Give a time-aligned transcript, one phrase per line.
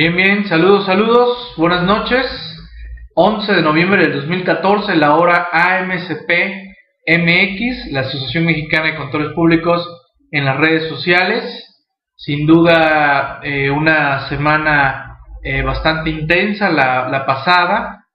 [0.00, 2.24] Bien, bien, saludos, saludos, buenas noches.
[3.16, 6.30] 11 de noviembre del 2014, la hora AMCP
[7.06, 9.86] MX, la Asociación Mexicana de Controles Públicos
[10.30, 11.44] en las redes sociales.
[12.16, 18.06] Sin duda, eh, una semana eh, bastante intensa la, pasada,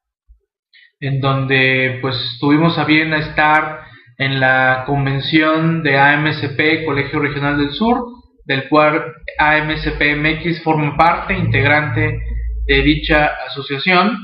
[0.99, 3.81] en donde pues tuvimos a bien estar
[4.17, 8.07] en la convención de AMCP, Colegio Regional del Sur,
[8.45, 12.21] del cual AMCPMX forma parte integrante
[12.67, 14.17] de dicha asociación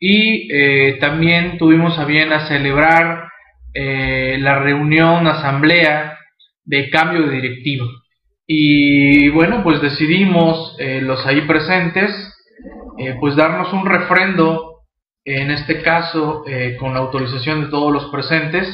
[0.00, 3.28] y eh, también tuvimos a bien a celebrar
[3.74, 6.18] eh, la reunión, asamblea
[6.64, 7.86] de cambio de directivo.
[8.46, 12.34] Y bueno, pues decidimos eh, los ahí presentes,
[13.20, 14.80] pues darnos un refrendo,
[15.24, 16.42] en este caso
[16.80, 18.66] con la autorización de todos los presentes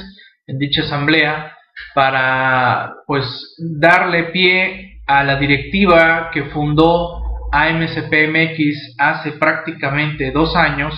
[0.47, 1.55] en dicha asamblea,
[1.95, 10.95] para pues darle pie a la directiva que fundó AMCPMX hace prácticamente dos años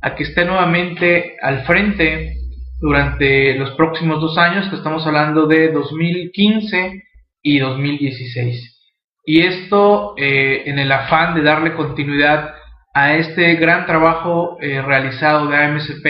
[0.00, 2.34] a que esté nuevamente al frente
[2.80, 7.02] durante los próximos dos años, que estamos hablando de 2015
[7.42, 8.78] y 2016.
[9.24, 12.54] Y esto eh, en el afán de darle continuidad
[12.94, 16.06] a este gran trabajo eh, realizado de AMCP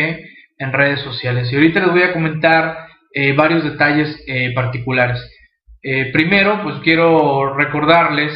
[0.59, 1.51] en redes sociales.
[1.51, 5.19] Y ahorita les voy a comentar eh, varios detalles eh, particulares.
[5.83, 8.33] Eh, primero, pues quiero recordarles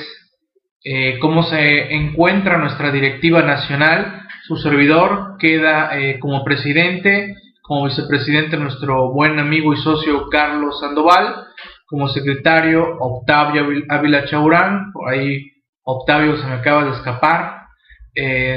[1.20, 4.22] cómo se encuentra nuestra directiva nacional.
[4.48, 11.46] Su servidor queda como presidente, como vicepresidente nuestro buen amigo y socio Carlos Sandoval,
[11.86, 15.52] como secretario Octavio Ávila Chaurán, por ahí
[15.84, 17.66] Octavio se me acaba de escapar,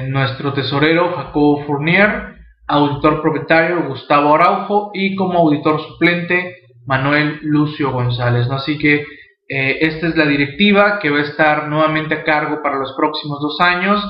[0.08, 2.35] nuestro tesorero Jacobo Fournier,
[2.68, 8.48] auditor propietario Gustavo Araujo y como auditor suplente Manuel Lucio González.
[8.48, 8.56] ¿no?
[8.56, 9.06] Así que
[9.48, 13.40] eh, esta es la directiva que va a estar nuevamente a cargo para los próximos
[13.40, 14.04] dos años.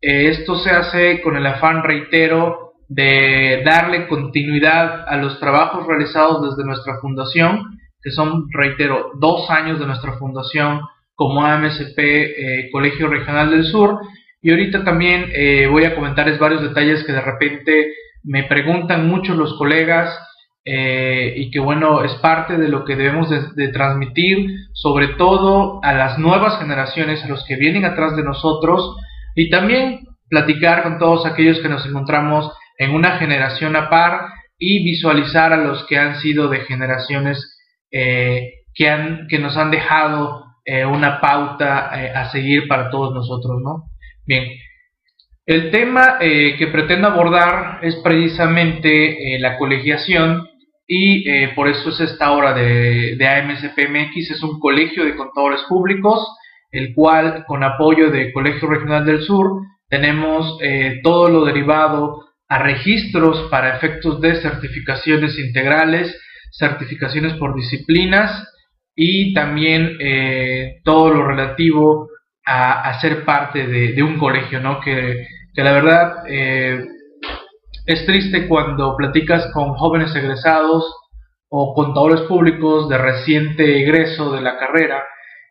[0.00, 6.42] Eh, esto se hace con el afán, reitero, de darle continuidad a los trabajos realizados
[6.42, 10.80] desde nuestra fundación, que son, reitero, dos años de nuestra fundación
[11.14, 14.00] como AMSP eh, Colegio Regional del Sur,
[14.42, 17.92] y ahorita también eh, voy a comentarles varios detalles que de repente
[18.22, 20.18] me preguntan mucho los colegas
[20.64, 25.92] eh, y que bueno, es parte de lo que debemos de, transmitir, sobre todo a
[25.92, 28.96] las nuevas generaciones, a los que vienen atrás de nosotros,
[29.34, 34.26] y también platicar con todos aquellos que nos encontramos en una generación a par
[34.58, 37.58] y visualizar a los que han sido de generaciones
[37.90, 40.46] eh, que, han, que nos han dejado
[40.92, 43.89] una pauta a seguir para todos nosotros, ¿no?
[44.30, 44.44] Bien,
[45.44, 50.46] el tema eh, que pretendo abordar es precisamente eh, la colegiación
[50.86, 55.62] y eh, por eso es esta hora de, de AMSPMX, es un colegio de contadores
[55.68, 56.24] públicos,
[56.70, 60.60] el cual con apoyo de Colegio Regional del Sur tenemos
[61.02, 66.16] todo lo derivado a registros para efectos de certificaciones integrales,
[66.52, 68.48] certificaciones por disciplinas
[68.94, 69.98] y también
[70.84, 72.09] todo lo relativo
[72.50, 74.80] a, ser parte de, un colegio, ¿no?
[74.80, 76.82] Que, la verdad eh,
[77.84, 80.90] es triste cuando platicas con jóvenes egresados
[81.50, 85.02] o contadores públicos de reciente egreso de la carrera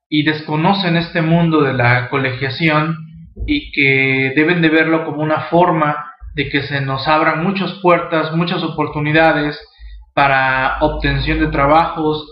[0.09, 2.98] y desconocen este mundo de la colegiación
[3.46, 8.34] y que deben de verlo como una forma de que se nos abran muchas puertas,
[8.34, 9.59] muchas oportunidades
[10.16, 12.26] para obtención de trabajos,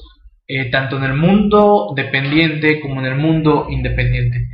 [0.48, 4.48] eh, tanto en el mundo dependiente como en el mundo independiente.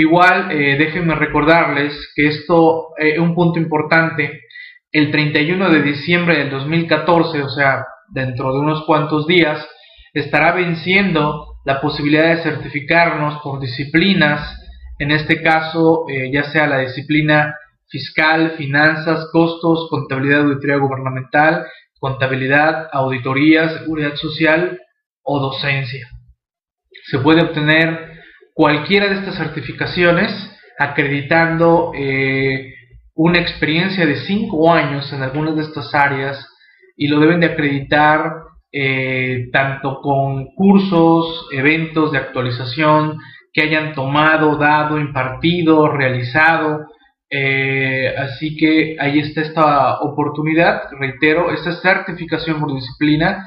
[0.00, 4.42] Igual, eh, déjenme recordarles que esto es eh, un punto importante.
[4.92, 9.68] El 31 de diciembre del 2014, o sea, dentro de unos cuantos días,
[10.14, 14.40] estará venciendo la posibilidad de certificarnos por disciplinas,
[15.00, 17.56] en este caso, ya sea la disciplina
[17.88, 21.66] fiscal, finanzas, costos, contabilidad auditoría gubernamental,
[21.98, 24.80] contabilidad, auditoría, seguridad social
[25.24, 26.08] o docencia.
[27.10, 28.17] Se puede obtener
[28.58, 30.32] cualquiera de estas certificaciones
[30.80, 32.74] acreditando eh,
[33.14, 36.44] una experiencia de cinco años en algunas de estas áreas
[36.96, 38.32] y lo deben de acreditar
[38.72, 43.18] eh, tanto con cursos, eventos de actualización
[43.52, 46.80] que hayan tomado, dado, impartido, realizado.
[47.30, 53.44] Eh, así que ahí está esta oportunidad, reitero, esta certificación por disciplina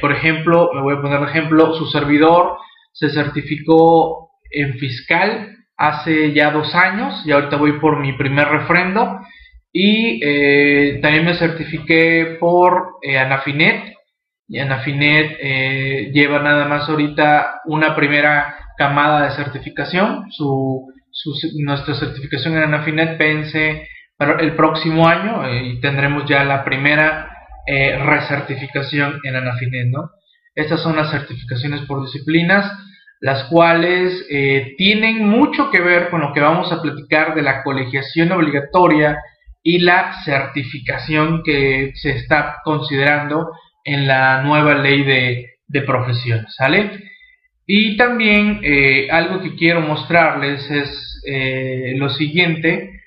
[0.00, 2.56] por ejemplo, me voy a poner ejemplo, su servidor
[2.94, 9.20] se certificó en fiscal hace ya dos años y ahorita voy por mi primer refrendo
[9.72, 13.94] y eh, también me certifiqué por eh, Anafinet
[14.48, 15.38] y Anafinet
[16.12, 20.90] lleva nada más ahorita una primera camada de certificación su,
[21.58, 23.86] nuestra certificación en Anafinet vence
[24.40, 27.30] el próximo año eh, y tendremos ya la primera
[27.66, 29.88] eh, recertificación en Anafinet.
[29.88, 30.10] ¿no?
[30.54, 32.70] Estas son las certificaciones por disciplinas,
[33.20, 37.62] las cuales eh, tienen mucho que ver con lo que vamos a platicar de la
[37.62, 39.18] colegiación obligatoria
[39.62, 43.50] y la certificación que se está considerando
[43.84, 46.54] en la nueva ley de, de profesiones.
[46.56, 46.90] ¿sale?
[47.66, 53.02] Y también eh, algo que quiero mostrarles es eh, lo siguiente.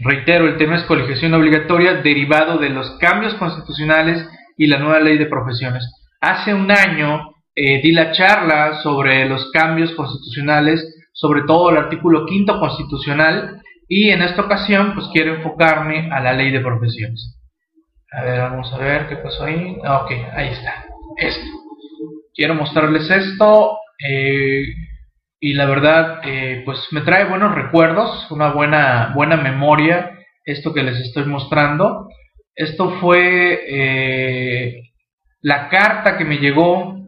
[0.00, 4.26] reitero, el tema es colegiación obligatoria derivado de los cambios constitucionales
[4.56, 5.86] y la nueva ley de profesiones.
[6.20, 12.24] Hace un año eh, di la charla sobre los cambios constitucionales, sobre todo el artículo
[12.24, 17.38] quinto constitucional, y en esta ocasión pues quiero enfocarme a la ley de profesiones.
[18.10, 19.76] A ver, vamos a ver qué pasó ahí.
[19.84, 20.84] Ah, ok, ahí está.
[21.16, 21.46] Esto.
[22.34, 23.78] Quiero mostrarles esto.
[23.98, 24.64] Eh,
[25.40, 30.82] y la verdad, eh, pues me trae buenos recuerdos, una buena, buena memoria, esto que
[30.82, 32.08] les estoy mostrando.
[32.54, 34.82] Esto fue
[35.40, 37.01] la carta que me llegó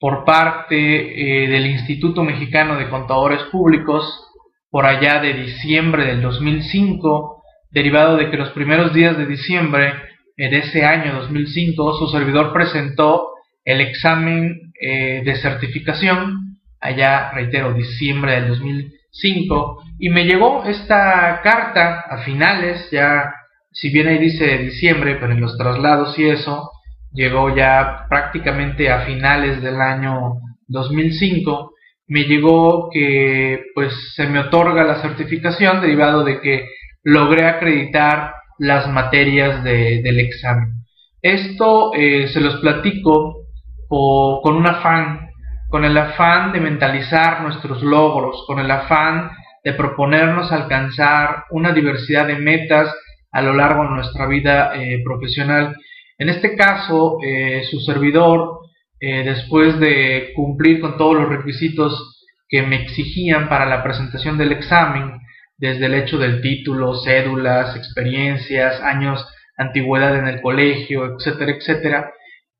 [0.00, 4.26] por parte eh, del Instituto Mexicano de Contadores Públicos
[4.70, 9.92] por allá de diciembre del 2005, derivado de que los primeros días de diciembre
[10.36, 18.32] de ese año 2005 su servidor presentó el examen eh, de certificación, allá reitero, diciembre
[18.32, 23.34] del 2005, y me llegó esta carta a finales, ya
[23.72, 26.70] si bien ahí dice diciembre, pero en los traslados y eso,
[27.12, 30.34] llegó ya prácticamente a finales del año
[30.68, 31.72] 2005,
[32.08, 36.68] me llegó que pues se me otorga la certificación derivado de que
[37.04, 40.84] logré acreditar las materias del examen.
[41.22, 43.46] Esto eh, se los platico
[43.88, 45.30] con un afán,
[45.68, 49.30] con el afán de mentalizar nuestros logros, con el afán
[49.64, 52.94] de proponernos alcanzar una diversidad de metas
[53.32, 55.76] a lo largo de nuestra vida eh, profesional
[56.20, 58.60] en este caso, eh, su servidor,
[59.00, 64.52] eh, después de cumplir con todos los requisitos que me exigían para la presentación del
[64.52, 65.18] examen,
[65.56, 69.26] desde el hecho del título, cédulas, experiencias, años,
[69.56, 72.12] antigüedad en el colegio, etcétera, etcétera,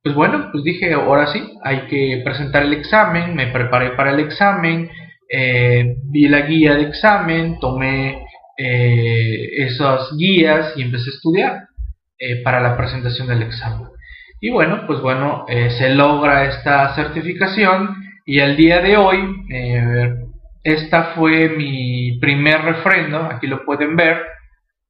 [0.03, 4.21] pues bueno, pues dije, ahora sí, hay que presentar el examen, me preparé para el
[4.21, 4.89] examen,
[5.29, 8.25] eh, vi la guía de examen, tomé
[8.57, 11.70] esas guías y empecé a estudiar.
[12.23, 13.89] Eh, para la presentación del examen.
[14.43, 17.97] Y bueno, pues bueno, eh, se logra esta certificación
[18.27, 20.17] y al día de hoy, eh,
[20.63, 24.19] esta fue mi primer refrendo, aquí lo pueden ver,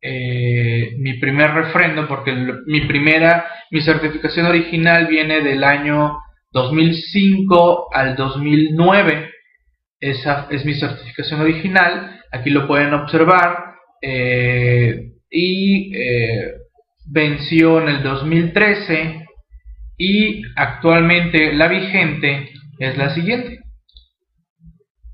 [0.03, 2.33] mi primer refrendo porque
[2.67, 6.19] mi primera, mi certificación original viene del año
[6.51, 9.31] 2005 al 2009,
[10.01, 13.77] esa es mi certificación original, aquí lo pueden observar
[15.31, 15.93] y
[17.11, 19.27] venció en el 2013
[19.99, 23.59] y actualmente la vigente es la siguiente.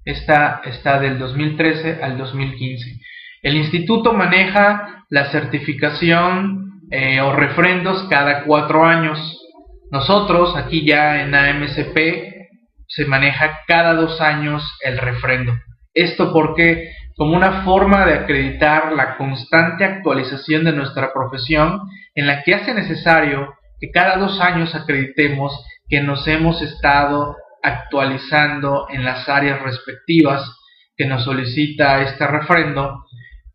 [0.04, 3.00] Esta está del 2013 al 2015.
[3.42, 9.18] El instituto maneja la certificación eh, o refrendos cada cuatro años.
[9.90, 11.96] Nosotros aquí ya en AMCP
[12.86, 15.52] se maneja cada dos años el refrendo.
[15.92, 21.80] Esto porque como una forma de acreditar la constante actualización de nuestra profesión
[22.14, 25.52] en la que hace necesario que cada dos años acreditemos
[25.88, 30.42] que nos hemos estado actualizando en las áreas respectivas
[30.96, 33.04] que nos solicita este refrendo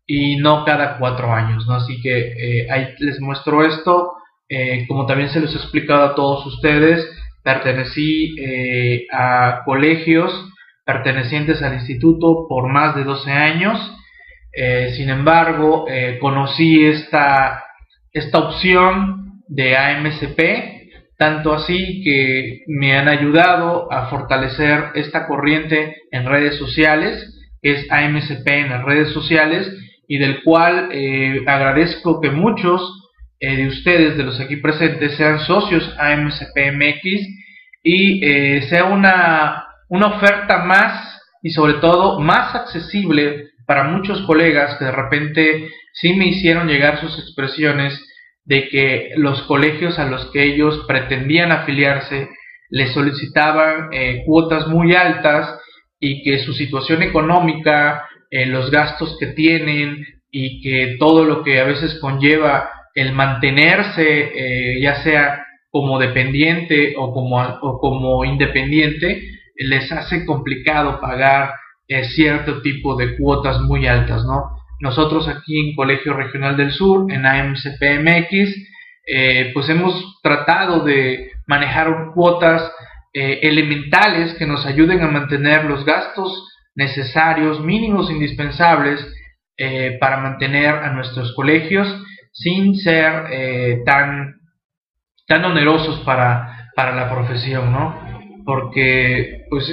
[0.06, 1.74] y no cada cuatro años, ¿no?
[1.74, 4.12] Así que eh, ahí les muestro esto,
[4.48, 7.08] eh, como también se los he explicado a todos ustedes,
[7.42, 10.51] pertenecí eh, a colegios
[10.84, 13.78] pertenecientes al instituto por más de 12 años.
[14.52, 17.64] Eh, sin embargo, eh, conocí esta,
[18.12, 20.82] esta opción de AMCP,
[21.16, 27.28] tanto así que me han ayudado a fortalecer esta corriente en redes sociales,
[27.62, 29.72] que es AMCP en las redes sociales,
[30.08, 32.98] y del cual eh, agradezco que muchos
[33.40, 37.26] de ustedes, de los aquí presentes, sean socios AMCP MX
[37.82, 38.20] y
[38.68, 44.90] sea una una oferta más y sobre todo más accesible para muchos colegas que de
[44.90, 48.02] repente sí me hicieron llegar sus expresiones
[48.46, 52.30] de que los colegios a los que ellos pretendían afiliarse
[52.70, 55.60] les solicitaban eh, cuotas muy altas
[56.00, 61.60] y que su situación económica, eh, los gastos que tienen y que todo lo que
[61.60, 69.22] a veces conlleva el mantenerse, eh, ya sea como dependiente o como, o como independiente,
[69.56, 71.54] les hace complicado pagar
[71.88, 74.56] eh, cierto tipo de cuotas muy altas, ¿no?
[74.80, 78.56] Nosotros aquí en Colegio Regional del Sur, en AMCPMX,
[79.06, 82.72] eh, pues hemos tratado de manejar cuotas
[83.12, 89.06] eh, elementales que nos ayuden a mantener los gastos necesarios, mínimos, indispensables
[90.00, 91.86] para mantener a nuestros colegios
[92.32, 94.40] sin ser tan,
[95.28, 98.01] tan onerosos para, para la profesión, ¿no?
[98.44, 99.64] Porque, pues,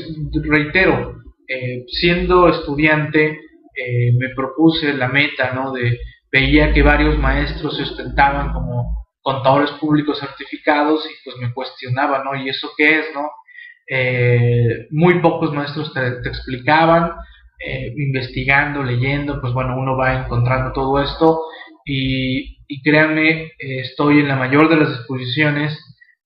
[0.44, 3.40] reitero, eh, siendo estudiante,
[3.76, 5.72] eh, me propuse la meta, ¿no?
[5.72, 6.00] De,
[6.32, 12.36] veía que varios maestros se ostentaban como contadores públicos certificados y pues me cuestionaba, ¿no?
[12.36, 13.32] ¿Y eso qué es, no?
[13.88, 17.14] Eh, muy pocos maestros te, explicaban,
[17.98, 21.42] investigando, leyendo, pues bueno, uno va encontrando todo esto
[21.84, 25.78] y, y créanme, estoy en la mayor de las disposiciones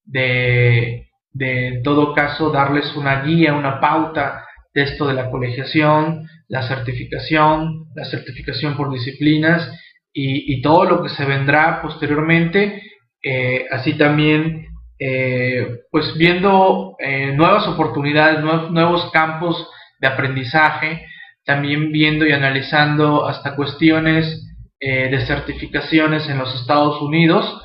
[0.06, 1.03] de
[1.34, 6.68] de en todo caso darles una guía, una pauta de esto de la colegiación, la
[6.68, 9.72] certificación, la certificación por disciplinas
[10.16, 12.84] y, todo lo que se vendrá posteriormente,
[13.24, 14.68] eh, así también
[15.00, 19.68] eh, pues viendo eh, nuevas oportunidades, nuevos, campos
[20.00, 21.08] de aprendizaje,
[21.46, 24.50] también viendo y analizando hasta cuestiones
[24.80, 27.63] de certificaciones en los Estados Unidos,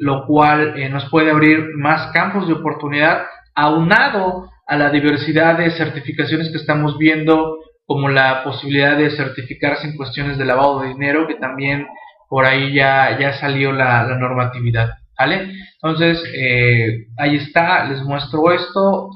[0.00, 5.70] lo cual eh, nos puede abrir más campos de oportunidad, aunado a la diversidad de
[5.72, 11.26] certificaciones que estamos viendo, como la posibilidad de certificarse en cuestiones de lavado de dinero,
[11.28, 11.86] que también
[12.30, 14.88] por ahí ya, ya salió la, normatividad.
[15.18, 15.52] ¿Vale?
[15.82, 19.10] Entonces, eh, ahí está, les muestro esto,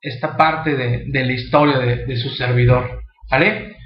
[0.00, 3.00] esta parte de, la historia de, su servidor.
[3.30, 3.76] ¿Vale?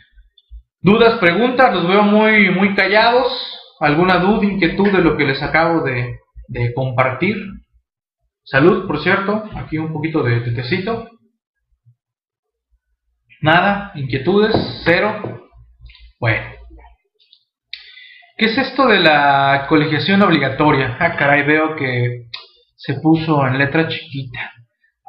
[0.81, 1.75] ¿Dudas, preguntas?
[1.75, 3.31] Los veo muy, muy callados.
[3.79, 6.20] ¿Alguna duda, inquietud de lo que les acabo de,
[6.51, 7.37] de compartir.
[8.43, 11.09] Salud, por cierto, aquí un poquito de tetecito.
[13.41, 14.55] Nada, inquietudes,
[14.85, 15.49] cero.
[16.19, 16.51] Bueno.
[18.37, 20.97] ¿Qué es esto de la colegiación obligatoria?
[20.99, 22.27] Ah, caray, veo que
[22.77, 24.53] se puso en letra chiquita.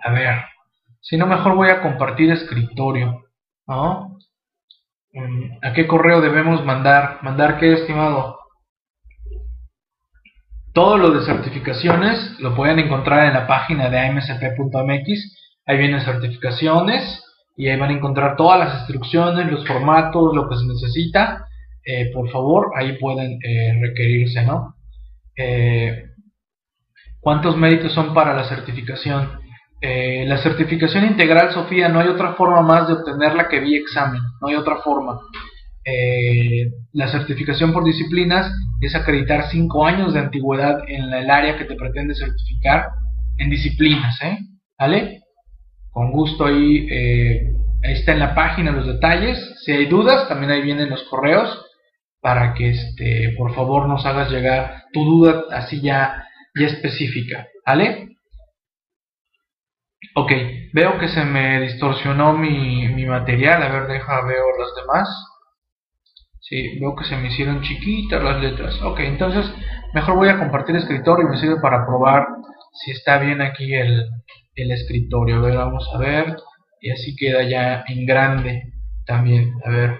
[0.03, 0.43] A ver,
[0.99, 3.23] si no, mejor voy a compartir escritorio.
[3.67, 4.19] ¿No?
[5.13, 7.19] Mm, ¿A qué correo debemos mandar?
[7.23, 8.40] ¿Mandar qué, estimado?
[10.73, 15.37] Todo lo de certificaciones lo pueden encontrar en la página de amsp.mx.
[15.65, 17.23] Ahí vienen certificaciones
[17.57, 21.45] y ahí van a encontrar todas las instrucciones, los formatos, lo que se necesita.
[21.85, 24.75] Eh, por favor, ahí pueden eh, requerirse, ¿no?
[25.35, 26.05] Eh,
[27.19, 29.41] ¿Cuántos méritos son para la certificación?
[29.83, 34.47] la certificación integral, Sofía, no hay otra forma más de obtenerla que vía examen, no
[34.47, 35.19] hay otra forma.
[36.93, 41.75] La certificación por disciplinas es acreditar 5 años de antigüedad en el área que te
[41.75, 42.89] pretende certificar
[43.37, 44.37] en disciplinas, ¿eh?
[44.77, 45.21] ¿Vale?
[45.89, 49.37] Con gusto ahí, eh, ahí está en la página los detalles.
[49.63, 51.65] Si hay dudas, también ahí vienen los correos
[52.21, 58.09] para que este, por favor nos hagas llegar tu duda así ya, ya específica, ¿vale?
[60.15, 60.31] Ok,
[60.73, 65.30] veo que se me distorsionó mi, mi material, a ver, deja, veo las demás.
[66.51, 68.77] Sí, veo que se me hicieron chiquitas las letras.
[68.81, 69.49] Ok, entonces
[69.93, 72.27] mejor voy a compartir el escritorio y me sirve para probar
[72.73, 74.09] si está bien aquí el,
[74.55, 75.37] escritorio.
[75.37, 76.35] A ver, vamos a ver.
[76.81, 78.63] Y así queda ya en grande
[79.05, 79.53] también.
[79.63, 79.99] A ver.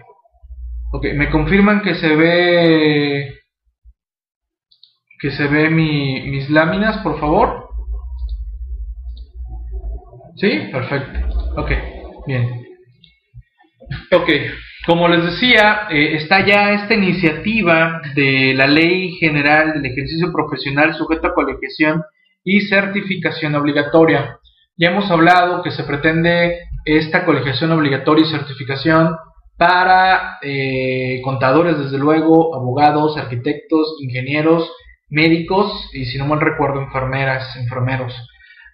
[0.91, 3.33] Ok, me confirman que se ve
[5.21, 7.69] que se ve mi, mis láminas, por favor.
[10.35, 10.67] ¿Sí?
[10.69, 11.29] Perfecto.
[11.55, 11.71] Ok,
[12.27, 12.65] bien.
[14.11, 14.29] Ok,
[14.85, 20.95] como les decía, eh, está ya esta iniciativa de la Ley General del Ejercicio Profesional
[20.95, 22.03] sujeto a colegiación
[22.43, 24.39] y certificación obligatoria.
[24.77, 29.15] Ya hemos hablado que se pretende esta colegiación obligatoria y certificación
[29.57, 34.71] para eh, contadores, desde luego, abogados, arquitectos, ingenieros,
[35.09, 38.15] médicos y, si no mal recuerdo, enfermeras, enfermeros.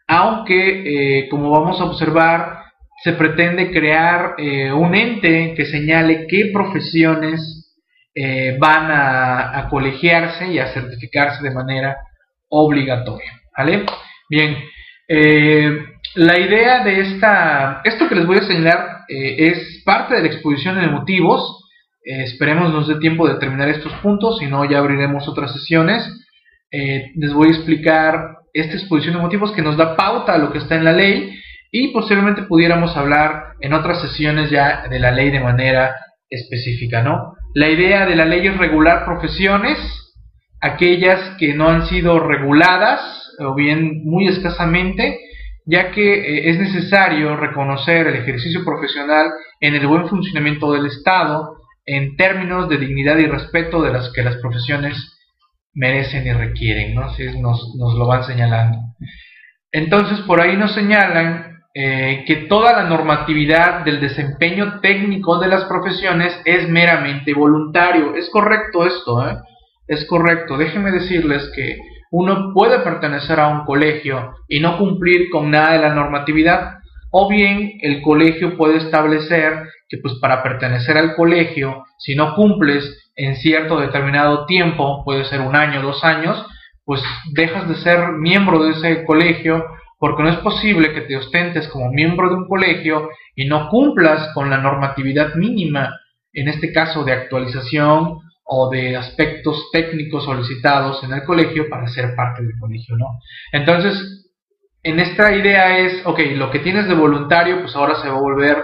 [0.07, 2.66] Aunque, eh, como vamos a observar,
[3.03, 7.75] se pretende crear eh, un ente que señale qué profesiones
[8.13, 11.97] eh, van a, colegiarse y a certificarse de manera
[12.49, 13.31] obligatoria.
[13.55, 13.85] ¿Vale?
[14.29, 14.57] Bien,
[15.07, 15.77] eh,
[16.15, 20.79] la idea de esta, esto que les voy a señalar es parte de la exposición
[20.81, 21.63] de motivos.
[22.03, 26.03] esperemos nos dé tiempo de terminar estos puntos, si no ya abriremos otras sesiones.
[26.71, 30.57] les voy a explicar esta exposición de motivos que nos da pauta a lo que
[30.57, 31.37] está en la ley
[31.71, 35.95] y posiblemente pudiéramos hablar en otras sesiones ya de la ley de manera
[36.29, 37.33] específica, ¿no?
[37.53, 39.77] La idea de la ley es regular profesiones,
[40.61, 45.19] aquellas que no han sido reguladas o bien muy escasamente
[45.67, 51.57] ya que eh, es necesario reconocer el ejercicio profesional en el buen funcionamiento del Estado
[51.85, 54.95] en términos de dignidad y respeto de las que las profesiones
[55.73, 57.03] merecen y requieren, ¿no?
[57.03, 58.79] Así nos, nos lo van señalando.
[59.71, 65.65] Entonces, por ahí nos señalan eh, que toda la normatividad del desempeño técnico de las
[65.65, 68.15] profesiones es meramente voluntario.
[68.15, 69.37] Es correcto esto, ¿eh?
[69.87, 70.57] Es correcto.
[70.57, 71.77] Déjenme decirles que
[72.11, 76.77] uno puede pertenecer a un colegio y no cumplir con nada de la normatividad,
[77.11, 83.11] o bien el colegio puede establecer que pues para pertenecer al colegio, si no cumples
[83.15, 86.45] en cierto determinado tiempo, puede ser un año, dos años,
[86.85, 87.01] pues
[87.33, 89.65] dejas de ser miembro de ese colegio
[89.99, 94.31] porque no es posible que te ostentes como miembro de un colegio y no cumplas
[94.33, 95.99] con la normatividad mínima,
[96.33, 102.15] en este caso de actualización o de aspectos técnicos solicitados en el colegio para ser
[102.15, 103.19] parte del colegio, ¿no?
[103.51, 104.27] Entonces,
[104.83, 108.21] en esta idea es, ok, lo que tienes de voluntario, pues ahora se va a
[108.21, 108.57] volver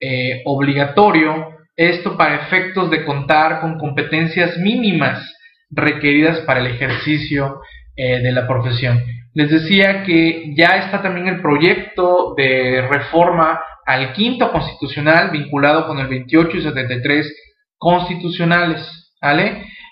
[0.00, 5.34] eh, obligatorio, esto para efectos de contar con competencias mínimas
[5.68, 7.60] requeridas para el ejercicio
[7.94, 9.04] eh, de la profesión.
[9.36, 15.98] Les decía que ya está también el proyecto de reforma al quinto constitucional vinculado con
[15.98, 17.36] el 28 y 73
[17.76, 19.12] constitucionales.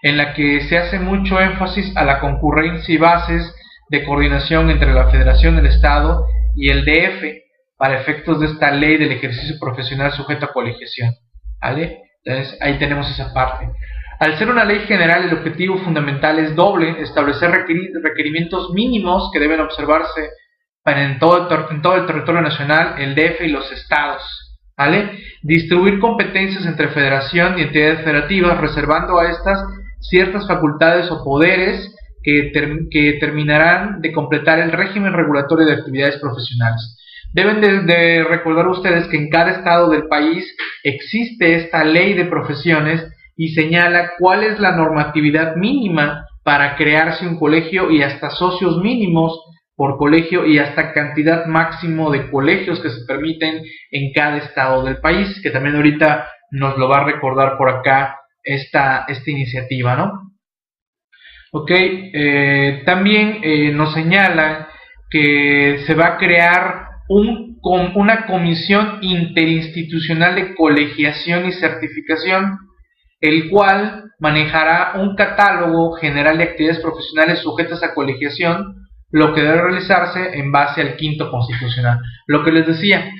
[0.02, 3.54] En la que se hace mucho énfasis a la concurrencia y bases
[3.90, 7.24] de coordinación entre la Federación del Estado y el DF
[7.76, 11.12] para efectos de esta ley del ejercicio profesional sujeto a colegiación,
[11.60, 12.00] ¿vale?
[12.24, 13.68] Entonces ahí tenemos esa parte.
[14.20, 19.60] Al ser una ley general, el objetivo fundamental es doble, establecer requerimientos mínimos que deben
[19.60, 20.30] observarse
[20.86, 21.48] en todo,
[21.96, 24.22] el territorio nacional, el DF y los estados.
[24.76, 25.18] ¿vale?
[25.42, 29.64] Distribuir competencias entre federación y entidades federativas, reservando a estas
[30.00, 36.98] ciertas facultades o poderes que, terminarán de completar el régimen regulatorio de actividades profesionales.
[37.32, 40.44] Deben de, recordar ustedes que en cada estado del país
[40.82, 43.04] existe esta ley de profesiones
[43.36, 49.40] y señala cuál es la normatividad mínima para crearse un colegio y hasta socios mínimos
[49.76, 54.98] por colegio y hasta cantidad máximo de colegios que se permiten en cada estado del
[54.98, 60.34] país, que también ahorita nos lo va a recordar por acá esta, esta iniciativa, ¿no?
[61.50, 64.68] Ok, eh, también eh, nos señala
[65.10, 72.58] que se va a crear un, una comisión interinstitucional de colegiación y certificación,
[73.24, 79.62] el cual manejará un catálogo general de actividades profesionales sujetas a colegiación, lo que debe
[79.62, 82.00] realizarse en base al quinto constitucional.
[82.26, 83.10] Lo que les decía,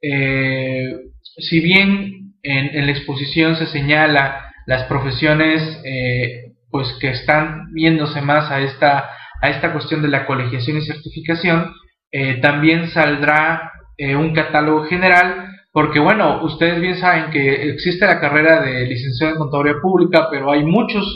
[0.00, 0.94] eh,
[1.38, 8.52] si bien en, la exposición se señala las profesiones eh, pues que están viéndose más
[8.52, 9.10] a esta,
[9.42, 11.72] a esta cuestión de la colegiación y certificación,
[12.12, 13.72] eh, también saldrá
[14.16, 15.47] un catálogo general,
[15.78, 20.50] porque bueno, ustedes bien saben que existe la carrera de licenciado en contaduría pública, pero
[20.50, 21.06] hay muchos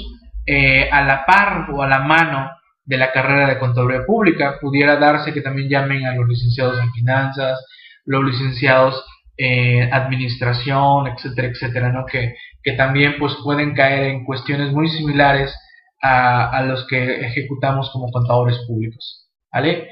[0.93, 2.49] a la par o a la mano
[2.85, 4.59] de la carrera de contaduría pública.
[4.61, 7.59] Pudiera darse que también llamen a los licenciados en finanzas,
[8.05, 9.05] los licenciados
[9.37, 12.07] en administración, etcétera, etcétera, ¿no?
[12.07, 15.53] Que, que también pues pueden caer en cuestiones muy similares
[16.01, 19.89] a, a los que ejecutamos como contadores públicos, ¿vale?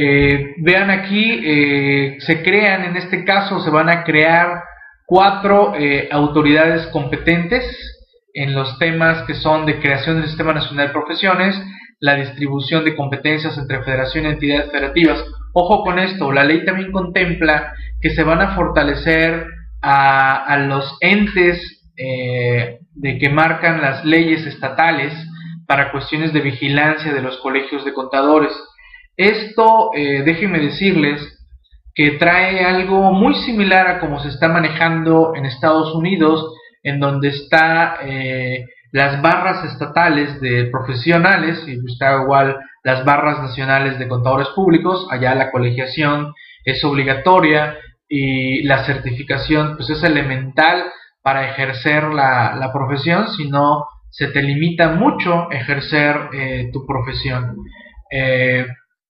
[0.00, 4.62] Eh, vean aquí, eh, se crean en este caso, se van a crear
[5.04, 7.64] cuatro eh, autoridades competentes
[8.32, 11.60] en los temas que son de creación del Sistema Nacional de Profesiones,
[11.98, 15.24] la distribución de competencias entre federación y entidades federativas.
[15.52, 19.46] Ojo con esto, la ley también contempla que se van a fortalecer
[19.82, 21.60] a, los entes
[21.96, 25.12] de que marcan las leyes estatales
[25.66, 28.52] para cuestiones de vigilancia de los colegios de contadores.
[29.18, 31.20] Esto, eh, déjenme decirles,
[31.92, 36.54] que trae algo muy similar a como se está manejando en Estados Unidos,
[36.84, 43.98] en donde está eh, las barras estatales de profesionales, y está igual las barras nacionales
[43.98, 46.32] de contadores públicos, allá la colegiación
[46.64, 47.76] es obligatoria
[48.08, 50.84] y la certificación pues es elemental
[51.22, 57.56] para ejercer la, profesión, si no se te limita mucho ejercer eh, tu profesión.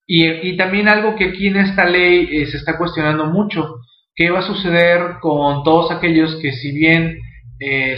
[0.08, 3.76] Y, también algo que aquí en esta ley eh, se está cuestionando mucho,
[4.16, 7.20] ¿qué va a suceder con todos aquellos que si bien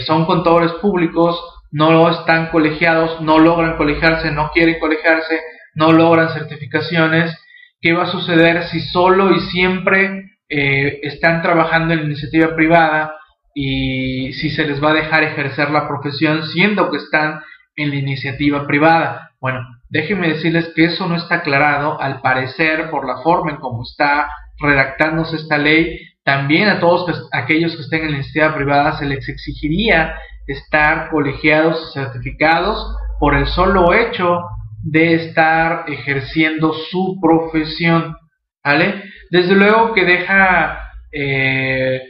[0.05, 1.39] son contadores públicos,
[1.71, 5.39] no están colegiados, no logran colegiarse, no quieren colegiarse,
[5.73, 7.37] no logran certificaciones.
[7.79, 13.15] ¿Qué va a suceder si solo y siempre eh, están trabajando en iniciativa privada
[13.55, 17.41] y si se les va a dejar ejercer la profesión siendo que están
[17.75, 19.31] en la iniciativa privada?
[19.39, 23.83] Bueno, déjenme decirles que eso no está aclarado, al parecer, por la forma en cómo
[23.83, 29.05] está redactándose esta ley, también a todos aquellos que estén en la iniciativa privada se
[29.05, 30.15] les exigiría
[30.47, 34.41] estar colegiados y certificados por el solo hecho
[34.83, 38.15] de estar ejerciendo su profesión.
[38.63, 39.03] ¿Vale?
[39.31, 40.77] Desde luego que deja,
[41.11, 42.01] eh,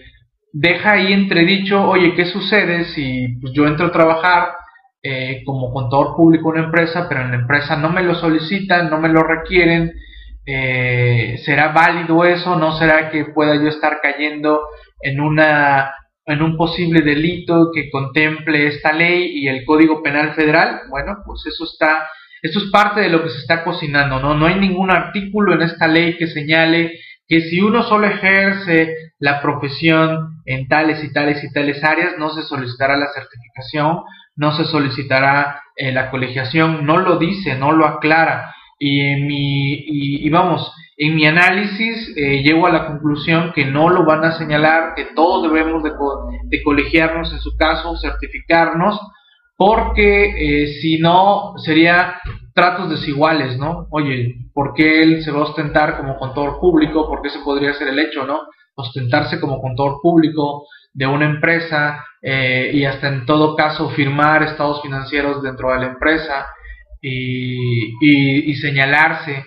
[0.51, 4.49] deja ahí entredicho, oye, ¿qué sucede si pues, yo entro a trabajar
[5.03, 8.99] eh, como contador público una empresa, pero en la empresa no me lo solicitan, no
[8.99, 9.91] me lo requieren?
[10.45, 12.55] Eh, ¿Será válido eso?
[12.55, 14.61] ¿No será que pueda yo estar cayendo
[15.01, 15.93] en una
[16.25, 20.81] en un posible delito que contemple esta ley y el Código Penal Federal?
[20.89, 22.07] Bueno, pues eso está
[22.41, 24.33] esto es parte de lo que se está cocinando, ¿no?
[24.33, 29.41] No hay ningún artículo en esta ley que señale que si uno solo ejerce la
[29.41, 34.01] profesión en tales y tales y tales áreas, no se solicitará la certificación,
[34.35, 38.53] no se solicitará eh, la colegiación, no lo dice, no lo aclara.
[38.79, 43.89] Y, en mi, y, vamos, en mi análisis eh, llego a la conclusión que no
[43.89, 48.99] lo van a señalar, que todos debemos de, colegiarnos en su caso, certificarnos,
[49.55, 52.15] porque eh, si no sería
[52.53, 53.87] tratos desiguales, ¿no?
[53.91, 57.07] Oye, ¿por qué él se va a ostentar como contador público?
[57.07, 58.41] ¿Por qué se podría ser el hecho, ¿no?
[58.75, 64.81] Ostentarse como contador público de una empresa eh, y hasta en todo caso firmar estados
[64.81, 66.47] financieros dentro de la empresa
[67.01, 69.45] y, señalarse,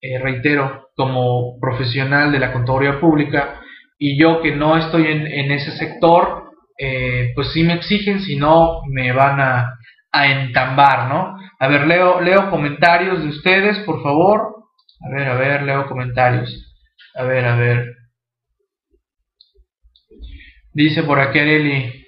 [0.00, 3.60] eh, reitero, como profesional de la contaduría pública
[3.98, 6.44] y yo que no estoy en ese sector,
[6.78, 9.78] eh, pues si me exigen, si no me van a,
[10.12, 11.36] a entambar, ¿no?
[11.60, 14.64] A ver, leo, leo comentarios de ustedes, por favor.
[15.06, 16.50] A ver, a ver, leo comentarios.
[17.14, 17.84] A ver, a ver.
[20.74, 22.04] Dice por aquí Areli,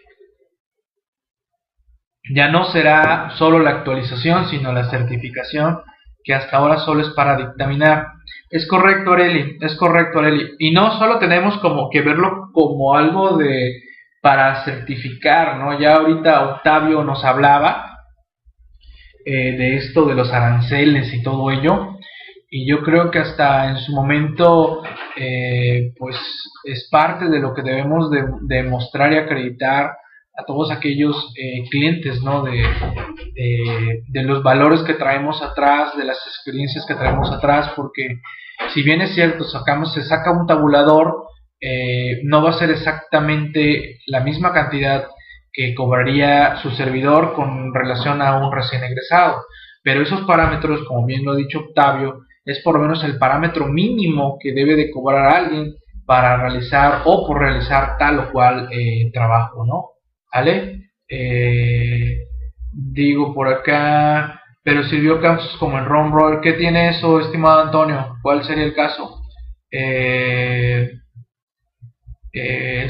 [2.35, 5.79] ya no será solo la actualización, sino la certificación,
[6.25, 8.09] que hasta ahora solo es para dictaminar.
[8.51, 10.57] Es correcto, Areli, es correcto, Areli.
[10.59, 13.83] Y no solo tenemos como que verlo como algo de
[14.21, 15.79] para certificar, ¿no?
[15.79, 18.01] Ya ahorita Octavio nos hablaba
[19.25, 21.96] eh, de esto de los aranceles y todo ello,
[22.51, 24.83] y yo creo que hasta en su momento,
[25.17, 26.17] eh, pues
[26.65, 29.97] es parte de lo que debemos de, demostrar y acreditar
[30.39, 32.43] a todos aquellos eh, clientes, ¿no?
[32.43, 32.63] De,
[34.09, 38.21] de, los valores que traemos atrás, de las experiencias que traemos atrás, porque
[38.75, 41.27] si bien es cierto, sacamos, se saca un tabulador,
[41.61, 45.07] eh, no va a ser exactamente la misma cantidad
[45.53, 49.43] que cobraría su servidor con relación a un recién egresado.
[49.83, 53.67] Pero esos parámetros, como bien lo ha dicho Octavio, es por lo menos el parámetro
[53.67, 55.75] mínimo que debe de cobrar alguien
[56.07, 59.91] para realizar o por realizar tal o cual eh, trabajo, ¿no?
[60.33, 60.91] ¿Vale?
[61.09, 62.19] Eh,
[62.73, 66.41] digo por acá, pero sirvió casos como el Ron.
[66.41, 68.17] ¿Qué tiene eso, estimado Antonio?
[68.23, 69.23] ¿Cuál sería el caso?
[69.71, 70.93] Eh,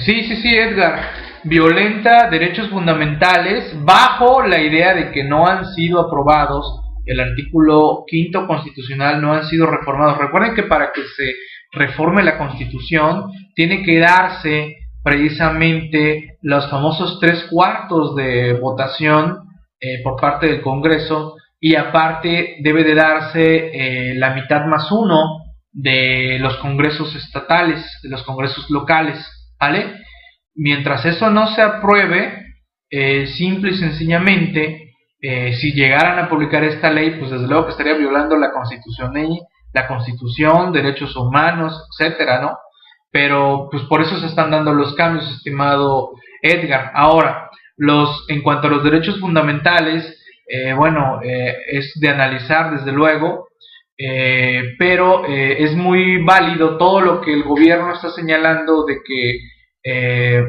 [0.00, 1.00] sí, sí, sí, Edgar.
[1.44, 6.85] Violenta derechos fundamentales bajo la idea de que no han sido aprobados.
[7.06, 10.18] El artículo quinto constitucional no han sido reformados.
[10.18, 11.34] Recuerden que para que se
[11.72, 19.38] reforme la constitución tiene que darse precisamente los famosos tres cuartos de votación
[19.80, 25.44] eh, por parte del Congreso y aparte debe de darse eh, la mitad más uno
[25.72, 29.24] de los congresos estatales, de los congresos locales.
[29.60, 29.94] ¿vale?
[30.54, 32.44] Mientras eso no se apruebe,
[32.90, 34.85] eh, simple y sencillamente,
[35.28, 39.12] eh, si llegaran a publicar esta ley, pues desde luego que estaría violando la Constitución,
[39.72, 42.58] la Constitución, derechos humanos, etcétera, ¿no?
[43.10, 46.12] Pero pues por eso se están dando los cambios, estimado
[46.42, 46.92] Edgar.
[46.94, 53.46] Ahora, los, en cuanto a los derechos fundamentales, eh, bueno, es de analizar desde luego,
[53.98, 59.38] eh, pero eh, es muy válido todo lo que el gobierno está señalando de que
[59.82, 60.42] eh,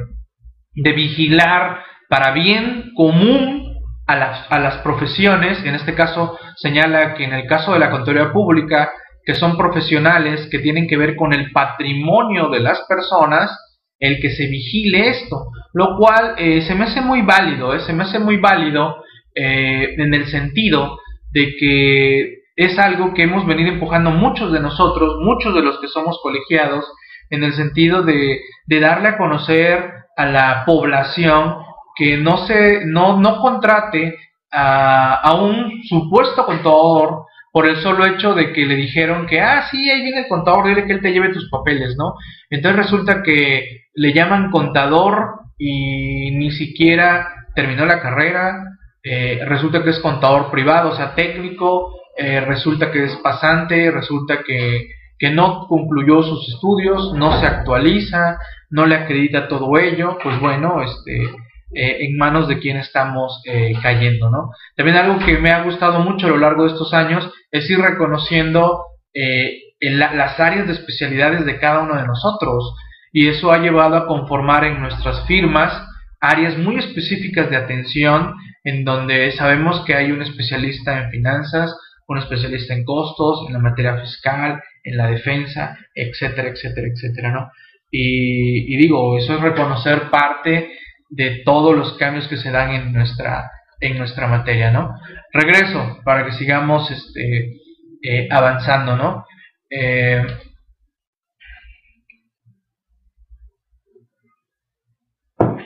[0.73, 3.66] de vigilar para bien común
[4.07, 7.91] a las, a las profesiones, en este caso señala que en el caso de la
[7.91, 8.91] contaduría pública,
[9.25, 13.51] que son profesionales que tienen que ver con el patrimonio de las personas,
[13.99, 18.19] el que se vigile esto, lo cual se me hace muy válido, se me hace
[18.19, 19.03] muy válido
[19.35, 20.97] en el sentido
[21.31, 25.87] de que es algo que hemos venido empujando muchos de nosotros, muchos de los que
[25.87, 26.85] somos colegiados,
[27.29, 31.57] en el sentido de, darle a conocer a la población
[31.97, 34.15] que no se no, no contrate
[34.51, 39.67] a, a, un supuesto contador por el solo hecho de que le dijeron que, ah,
[39.71, 42.13] sí, ahí viene el contador, dile que él te lleve tus papeles, ¿no?
[42.49, 48.63] Entonces resulta que le llaman contador y ni siquiera terminó la carrera,
[49.03, 54.43] eh, resulta que es contador privado, o sea, técnico eh, resulta que es pasante, resulta
[54.43, 58.37] que, que no concluyó sus estudios, no se actualiza,
[58.69, 61.29] no le acredita todo ello, pues bueno, este,
[61.73, 64.51] eh, en manos de quien estamos eh, cayendo, ¿no?
[64.75, 67.79] También algo que me ha gustado mucho a lo largo de estos años es ir
[67.79, 72.73] reconociendo eh, las áreas de especialidades de cada uno de nosotros
[73.11, 75.85] y eso ha llevado a conformar en nuestras firmas
[76.19, 81.75] áreas muy específicas de atención en donde sabemos que hay un especialista en finanzas,
[82.07, 87.51] un especialista en costos, en la materia fiscal, en la defensa, etcétera, etcétera, etcétera, ¿no?
[87.89, 90.71] Y, digo, eso es reconocer parte
[91.09, 94.95] de todos los cambios que se dan en nuestra, en nuestra materia, ¿no?
[95.31, 97.57] Regreso para que sigamos este,
[98.03, 99.25] eh, avanzando, ¿no?
[99.69, 100.25] Eh,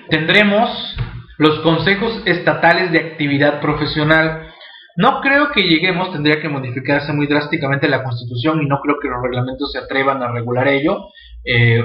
[0.09, 0.97] tendremos
[1.37, 4.47] los consejos estatales de actividad profesional.
[4.97, 9.07] No creo que lleguemos, tendría que modificarse muy drásticamente la constitución y no creo que
[9.07, 11.07] los reglamentos se atrevan a regular ello.
[11.43, 11.83] Eh,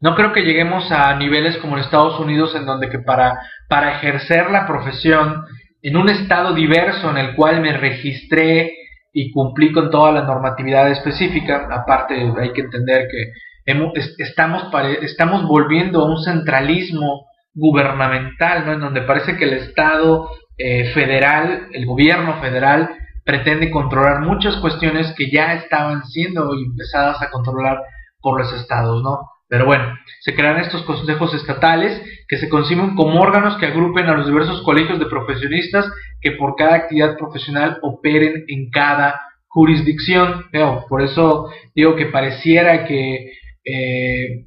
[0.00, 3.96] no creo que lleguemos a niveles como en Estados Unidos en donde que para, para
[3.96, 5.44] ejercer la profesión
[5.82, 8.72] en un estado diverso en el cual me registré
[9.12, 13.32] y cumplí con toda la normatividad específica, aparte hay que entender que
[14.18, 14.64] estamos,
[15.02, 18.72] estamos volviendo a un centralismo gubernamental, ¿no?
[18.74, 22.90] en donde parece que el Estado eh, federal, el gobierno federal,
[23.24, 27.80] pretende controlar muchas cuestiones que ya estaban siendo empezadas a controlar
[28.20, 29.29] por los estados, ¿no?
[29.50, 34.14] Pero bueno, se crean estos consejos estatales que se conciben como órganos que agrupen a
[34.14, 40.46] los diversos colegios de profesionistas que por cada actividad profesional operen en cada jurisdicción.
[40.88, 43.32] por eso digo que pareciera que
[43.64, 44.46] eh,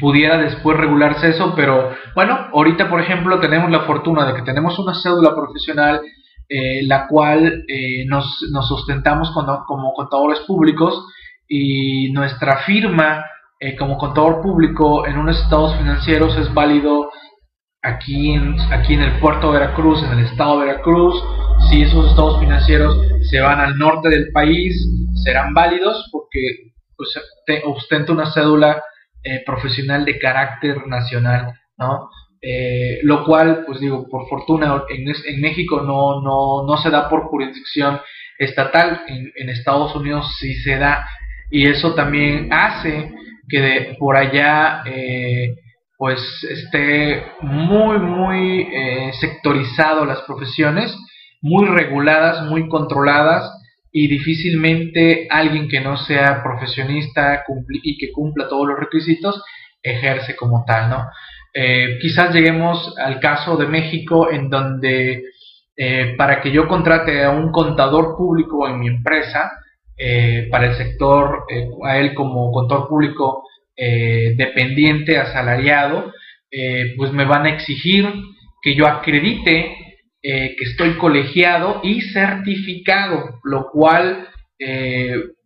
[0.00, 4.78] pudiera después regularse eso, pero bueno, ahorita por ejemplo tenemos la fortuna de que tenemos
[4.78, 6.00] una cédula profesional
[6.48, 8.86] eh, la cual eh, nos, nos,
[9.66, 11.06] como contadores públicos
[11.46, 13.22] y nuestra firma
[13.64, 17.10] eh, como contador público en unos estados financieros es válido
[17.80, 21.14] aquí en, aquí en el puerto de Veracruz, en el estado de Veracruz.
[21.70, 22.94] Si esos estados financieros
[23.30, 24.76] se van al norte del país,
[25.24, 27.18] serán válidos porque pues,
[27.64, 28.82] ostenta una cédula
[29.22, 32.10] eh, profesional de carácter nacional, ¿no?
[32.42, 37.22] Eh, lo cual, pues digo, por fortuna en, México no, no, no, se da por
[37.28, 37.98] jurisdicción
[38.38, 41.06] estatal, en, en Estados Unidos sí se da,
[41.50, 43.10] y eso también hace
[43.48, 45.56] que de, por allá eh,
[45.96, 50.96] pues esté muy muy eh, sectorizado las profesiones
[51.40, 53.50] muy reguladas muy controladas
[53.92, 57.44] y difícilmente alguien que no sea profesionista
[57.82, 59.42] y que cumpla todos los requisitos
[59.82, 61.08] ejerce como tal no
[61.54, 65.22] eh, quizás lleguemos al caso de México en donde
[66.16, 69.50] para que yo contrate a un contador público en mi empresa
[69.96, 73.44] eh, para el sector, eh, a él como contador público
[73.76, 76.12] eh, dependiente, asalariado,
[76.96, 78.08] pues me van a exigir
[78.62, 84.28] que yo acredite que estoy colegiado y certificado, lo cual,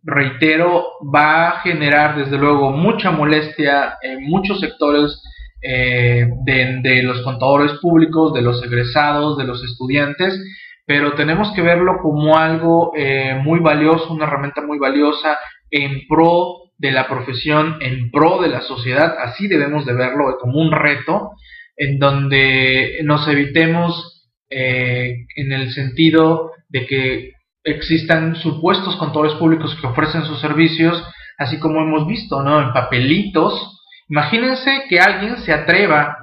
[0.03, 5.19] reitero, va a generar desde luego mucha molestia en muchos sectores
[5.59, 10.39] de, de los contadores públicos, de los egresados, de los estudiantes,
[10.89, 15.37] pero tenemos que verlo como algo eh, muy valioso, una herramienta muy valiosa
[15.69, 20.59] en pro de la profesión, en pro de la sociedad, así debemos de verlo como
[20.59, 21.33] un reto,
[21.77, 29.85] en donde nos evitemos eh, en el sentido de que existan supuestos contadores públicos que
[29.85, 32.63] ofrecen sus servicios, así como hemos visto, ¿no?
[32.63, 33.79] En papelitos.
[34.09, 36.17] Imagínense que alguien se atreva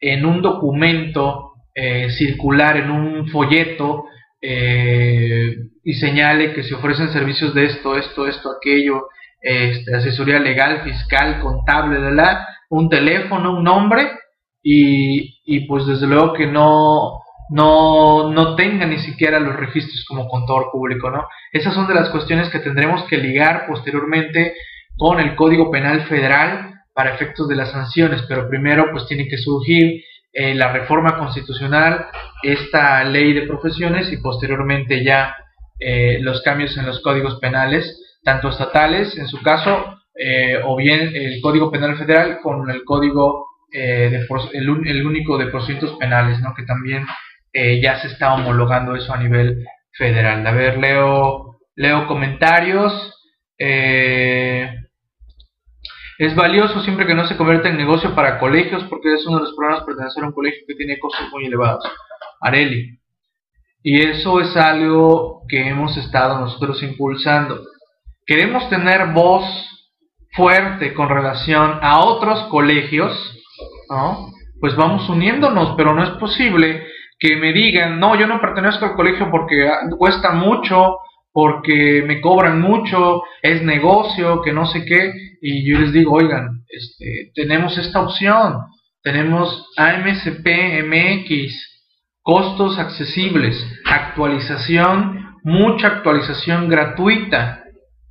[0.00, 1.45] en un documento
[1.78, 4.06] eh, circular en un folleto
[4.40, 9.08] eh, y señale que se ofrecen servicios de esto, esto, esto, aquello,
[9.42, 12.22] este, asesoría legal, fiscal, contable, de
[12.70, 14.08] un teléfono, un nombre
[14.62, 20.28] y, y pues desde luego que no, no, no tenga ni siquiera los registros como
[20.28, 21.28] contador público, ¿no?
[21.52, 24.54] Esas son de las cuestiones que tendremos que ligar posteriormente
[24.96, 29.36] con el Código Penal Federal para efectos de las sanciones, pero primero pues tiene que
[29.36, 30.02] surgir
[30.38, 32.08] eh, la reforma constitucional,
[32.42, 35.34] esta ley de profesiones y posteriormente ya
[35.80, 41.16] eh, los cambios en los códigos penales, tanto estatales en su caso, eh, o bien
[41.16, 46.52] el Código Penal Federal con el Código, el, único de procedimientos penales, ¿no?
[46.54, 47.06] que también
[47.54, 50.46] ya se está homologando eso a nivel federal.
[50.46, 52.92] A ver, leo, leo comentarios.
[56.18, 59.44] Es valioso siempre que no se convierta en negocio para colegios porque es uno de
[59.44, 61.84] los problemas pertenecer a un colegio que tiene costos muy elevados.
[62.40, 62.98] Areli.
[63.82, 67.60] Y eso es algo que hemos estado nosotros impulsando.
[68.26, 69.44] Queremos tener voz
[70.32, 73.12] fuerte con relación a otros colegios,
[73.88, 74.32] ¿no?
[74.60, 76.86] Pues vamos uniéndonos, pero no es posible
[77.18, 80.98] que me digan, no, yo no pertenezco al colegio porque cuesta mucho,
[81.36, 86.64] porque me cobran mucho, es negocio, que no sé qué, y yo les digo, oigan,
[86.66, 88.64] este, tenemos esta opción,
[89.02, 90.46] tenemos AMSP
[90.82, 91.82] MX,
[92.22, 97.64] costos accesibles, actualización, mucha actualización gratuita,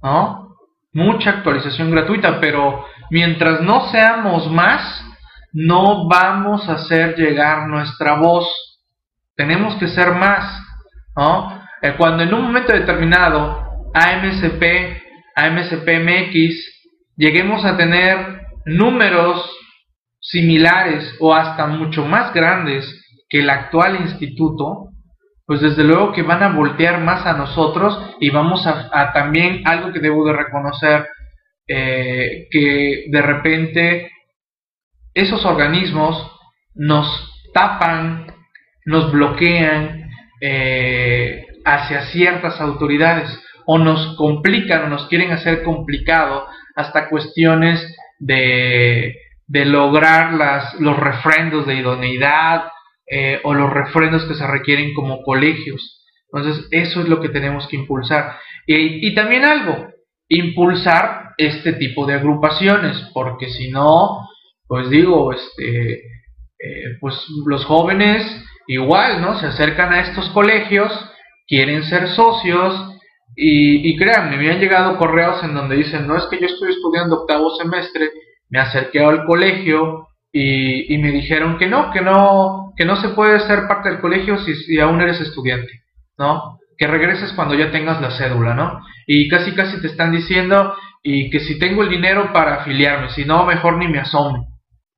[0.03, 0.55] ¿no?
[0.93, 5.03] Mucha actualización gratuita, pero mientras no seamos más,
[5.51, 8.47] no vamos a hacer llegar nuestra voz.
[9.35, 10.61] Tenemos que ser más,
[11.17, 11.64] ¿no?
[11.81, 14.63] Eh, cuando en un momento determinado AMSP
[15.35, 16.75] MX,
[17.17, 19.51] lleguemos a tener números
[20.19, 22.85] similares o hasta mucho más grandes
[23.29, 24.89] que el actual instituto,
[25.45, 29.93] pues desde luego que van a voltear más a nosotros y vamos a, también algo
[29.93, 31.07] que debo de reconocer,
[31.67, 34.11] eh, que de repente
[35.13, 36.31] esos organismos
[36.73, 37.07] nos
[37.53, 38.27] tapan,
[38.85, 40.09] nos bloquean
[40.41, 43.29] eh, hacia ciertas autoridades
[43.65, 49.15] o nos complican o nos quieren hacer complicado hasta cuestiones de,
[49.47, 52.65] de lograr las, los refrendos de idoneidad
[53.07, 56.01] eh, o los refrendos que se requieren como colegios.
[56.31, 58.37] Entonces, eso es lo que tenemos que impulsar.
[58.65, 59.89] Y, también algo,
[60.27, 64.27] impulsar este tipo de agrupaciones, porque si no,
[64.67, 68.23] pues digo, este, eh, pues los jóvenes
[68.67, 69.39] igual, ¿no?
[69.39, 70.91] Se acercan a estos colegios,
[71.47, 72.97] quieren ser socios
[73.35, 76.71] y, y créanme, me han llegado correos en donde dicen, no es que yo estoy
[76.71, 78.09] estudiando octavo semestre,
[78.49, 83.09] me acerqué al colegio y, y me dijeron que no, que no, que no se
[83.09, 85.83] puede ser parte del colegio si, si aún eres estudiante,
[86.17, 86.59] ¿no?
[86.77, 88.81] Que regreses cuando ya tengas la cédula, ¿no?
[89.07, 93.25] Y casi casi te están diciendo y que si tengo el dinero para afiliarme, si
[93.25, 94.45] no, mejor ni me asome.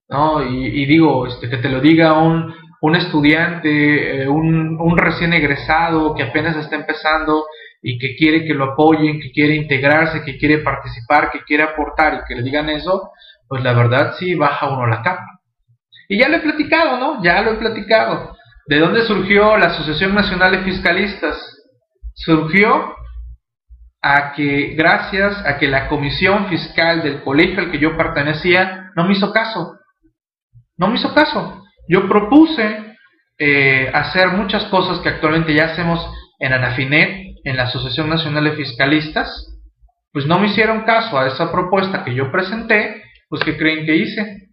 [0.10, 0.43] ¿no?
[0.43, 6.13] Y, digo, este, que te lo diga un, un estudiante, eh, un, un, recién egresado
[6.15, 7.45] que apenas está empezando
[7.81, 12.13] y que quiere que lo apoyen, que quiere integrarse, que quiere participar, que quiere aportar
[12.13, 13.11] y que le digan eso,
[13.47, 15.39] pues la verdad sí baja uno la capa.
[16.09, 17.23] Y ya lo he platicado, ¿no?
[17.23, 18.35] Ya lo he platicado.
[18.67, 21.37] ¿De dónde surgió la Asociación Nacional de Fiscalistas?
[22.13, 22.95] Surgió
[24.01, 29.05] a que gracias a que la comisión fiscal del colegio al que yo pertenecía no
[29.05, 29.77] me hizo caso.
[30.77, 31.63] No me hizo caso.
[31.88, 32.95] Yo propuse
[33.39, 36.06] eh, hacer muchas cosas que actualmente ya hacemos
[36.39, 39.58] en Anafinet, en la Asociación Nacional de Fiscalistas,
[40.12, 43.95] pues no me hicieron caso a esa propuesta que yo presenté, pues ¿qué creen que
[43.95, 44.50] hice?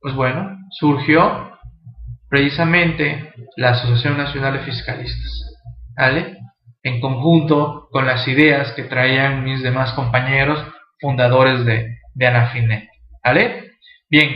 [0.00, 1.50] Pues bueno, surgió
[2.28, 5.58] precisamente la Asociación Nacional de Fiscalistas,
[5.96, 6.38] ¿vale?
[6.82, 10.64] En conjunto con las ideas que traían mis demás compañeros
[11.00, 12.88] fundadores de, de Anafinet,
[13.24, 13.72] ¿vale?
[14.08, 14.34] Bien,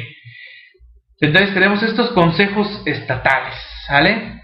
[1.20, 3.54] entonces tenemos estos consejos estatales,
[3.86, 4.42] ¿sale?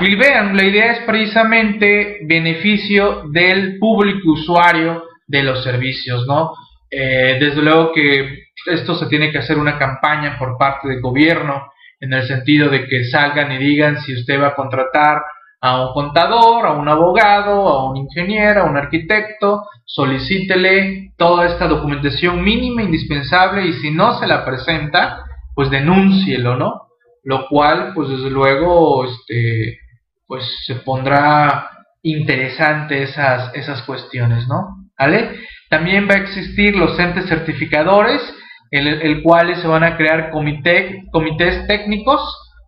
[0.00, 6.52] Y vean, la idea es precisamente beneficio del público usuario de los servicios, ¿no?
[6.90, 11.70] Eh, desde luego que esto se tiene que hacer una campaña por parte del gobierno,
[12.00, 15.22] en el sentido de que salgan y digan si usted va a contratar
[15.60, 21.66] a un contador, a un abogado, a un ingeniero, a un arquitecto, solicítele toda esta
[21.66, 25.23] documentación mínima, indispensable, y si no se la presenta,
[25.54, 26.88] pues denúncielo, ¿no?
[27.22, 29.78] Lo cual, pues desde luego, este,
[30.26, 31.70] pues se pondrá
[32.02, 34.90] interesante esas, esas cuestiones, ¿no?
[34.98, 35.40] ¿Vale?
[35.70, 38.20] También va a existir los entes certificadores,
[38.70, 42.20] el, el cuales se van a crear comité, comités técnicos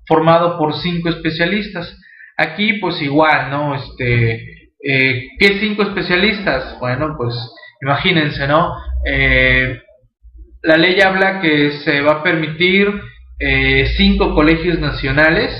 [0.07, 1.99] formados por cinco especialistas.
[2.37, 3.75] Aquí, pues igual, ¿no?
[3.75, 4.35] Este,
[4.83, 6.79] eh, ¿Qué cinco especialistas?
[6.79, 7.35] Bueno, pues
[7.83, 8.73] imagínense, ¿no?
[9.05, 9.81] Eh,
[10.63, 12.89] la ley habla que se va a permitir
[13.39, 15.53] eh, cinco colegios nacionales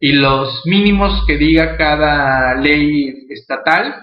[0.00, 3.96] y los mínimos que diga cada ley estatal,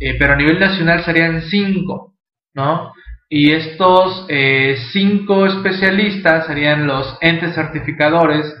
[0.00, 2.14] eh, pero a nivel nacional serían cinco,
[2.54, 2.92] ¿no?
[3.28, 8.54] Y estos eh, cinco especialistas serían los entes certificadores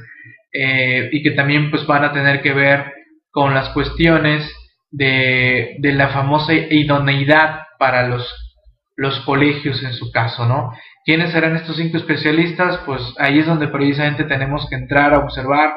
[0.54, 2.84] y que también pues van a tener que ver
[3.30, 4.54] con las cuestiones
[4.90, 8.28] de, de la famosa idoneidad para los,
[8.96, 10.72] los colegios en su caso, ¿no?
[11.04, 12.78] ¿Quiénes serán estos cinco especialistas?
[12.86, 15.74] Pues ahí es donde precisamente tenemos que entrar a observar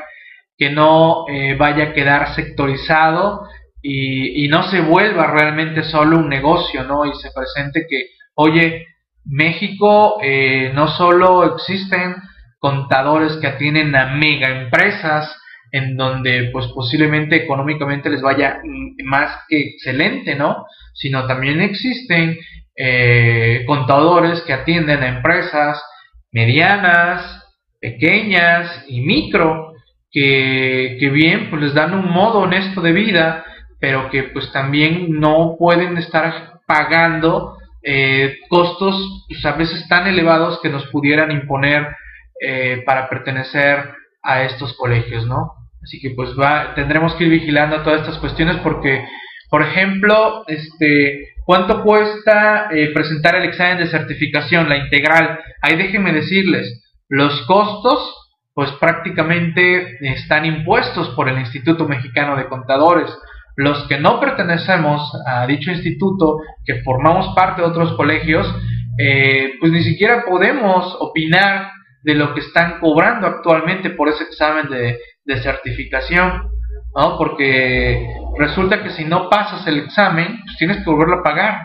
[0.57, 3.47] que no eh, vaya a quedar sectorizado
[3.81, 7.05] y, no se vuelva realmente solo un negocio, ¿no?
[7.05, 8.87] Y se presente que, oye,
[9.25, 12.15] México eh, no solo existen
[12.59, 15.35] contadores que atienden a mega empresas
[15.71, 18.59] en donde pues posiblemente económicamente les vaya
[19.03, 20.65] más que excelente, ¿no?
[20.93, 22.37] Sino también existen
[22.75, 25.81] eh, contadores que atienden a empresas
[26.31, 27.43] medianas,
[27.79, 29.73] pequeñas y micro,
[30.11, 33.45] que, que bien pues les dan un modo honesto de vida,
[33.79, 40.59] pero que pues también no pueden estar pagando eh, costos pues, a veces tan elevados
[40.61, 41.95] que nos pudieran imponer
[42.41, 45.53] eh, para pertenecer a estos colegios, ¿no?
[45.83, 49.05] Así que pues va, tendremos que ir vigilando todas estas cuestiones porque,
[49.51, 55.39] por ejemplo, este, ¿cuánto cuesta eh, presentar el examen de certificación, la integral?
[55.61, 63.09] Ahí déjenme decirles, los costos pues prácticamente están impuestos por el Instituto Mexicano de Contadores.
[63.57, 68.47] Los que no pertenecemos a dicho instituto, que formamos parte de otros colegios,
[68.97, 71.69] eh, pues ni siquiera podemos opinar
[72.03, 74.99] de lo que están cobrando actualmente por ese examen de,
[75.41, 76.49] certificación,
[76.95, 77.17] ¿no?
[77.17, 81.61] Porque resulta que si no pasas el examen, pues tienes que volverlo a pagar,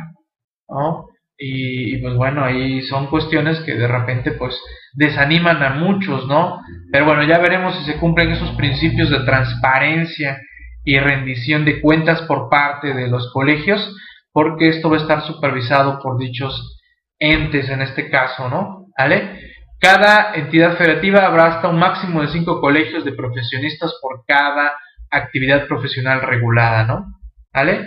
[0.68, 1.06] ¿no?
[1.42, 4.60] Y, pues bueno, ahí son cuestiones que de repente pues
[4.92, 6.60] desaniman a muchos, ¿no?
[6.92, 10.38] Pero bueno, ya veremos si se cumplen esos principios de transparencia
[10.84, 13.96] y rendición de cuentas por parte de los colegios,
[14.32, 16.78] porque esto va a estar supervisado por dichos
[17.18, 18.86] entes en este caso, ¿no?
[18.98, 19.40] ¿Vale?
[19.80, 24.72] Cada entidad federativa habrá hasta un máximo de cinco colegios de profesionistas por cada
[25.10, 27.06] actividad profesional regulada, ¿no?
[27.52, 27.86] ¿Vale?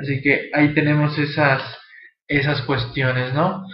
[0.00, 1.62] Así que ahí tenemos esas,
[2.26, 3.64] esas cuestiones, ¿no?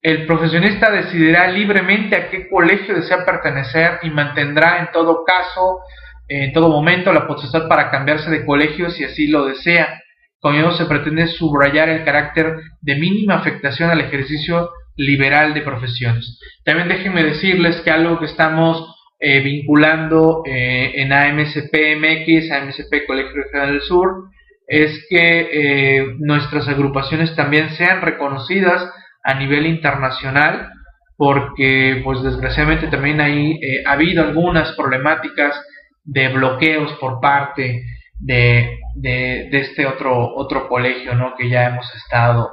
[0.00, 5.80] El profesionista decidirá libremente a qué colegio desea pertenecer y mantendrá en todo caso
[6.28, 10.00] en todo momento la potestad para cambiarse de colegio si así lo desea.
[10.40, 16.38] Con ello se pretende subrayar el carácter de mínima afectación al ejercicio liberal de profesiones.
[16.64, 23.42] También déjenme decirles que algo que estamos eh, vinculando eh, en AMCP MX, AMCP Colegio
[23.42, 24.30] Regional del Sur,
[24.66, 28.88] es que eh, nuestras agrupaciones también sean reconocidas
[29.24, 30.70] a nivel internacional,
[31.16, 35.60] porque pues desgraciadamente también ahí ha habido algunas problemáticas
[36.04, 37.82] de bloqueos por parte
[38.20, 41.34] de, de, este otro, otro colegio ¿no?
[41.36, 42.52] que ya hemos estado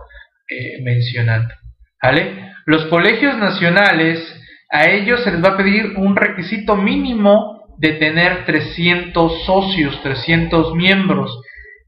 [0.82, 1.54] mencionando.
[2.66, 4.20] Los colegios nacionales,
[4.76, 10.74] a ellos se les va a pedir un requisito mínimo de tener 300 socios, 300
[10.76, 11.42] miembros.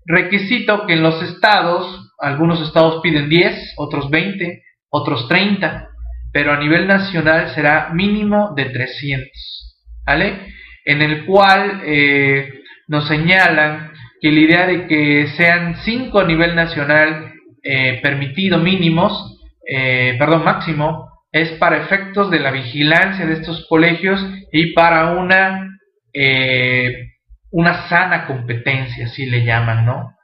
[0.05, 5.89] Requisito que en los estados, algunos estados piden 10, otros 20, otros 30,
[6.31, 9.29] pero a nivel nacional será mínimo de 300.
[10.05, 10.57] ¿Vale?
[10.88, 16.55] en el cual eh, nos señalan que la idea de que sean cinco a nivel
[16.55, 19.38] nacional eh, permitido mínimos,
[19.69, 21.07] eh, perdón, máximo,
[21.38, 25.79] es para efectos de la vigilancia de estos colegios y para una,
[27.51, 30.15] una sana competencia, así le llaman, ¿no?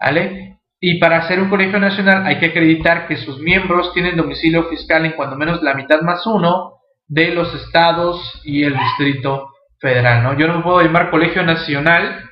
[0.00, 0.58] ¿Vale?
[0.80, 5.06] Y para ser un colegio nacional hay que acreditar que sus miembros tienen domicilio fiscal
[5.06, 6.72] en cuando menos la mitad más uno
[7.06, 10.38] de los estados y el distrito federal, ¿no?
[10.38, 12.28] Yo no me puedo llamar colegio nacional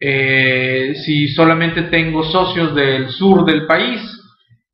[0.00, 4.00] eh, si solamente tengo socios del sur del país,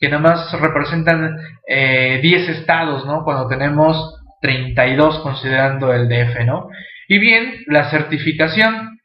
[0.01, 1.37] que nada más representan
[1.67, 3.23] 10 eh, estados, ¿no?
[3.23, 6.69] Cuando tenemos 32 considerando el DF, ¿no?
[7.07, 8.99] Y bien, la certificación.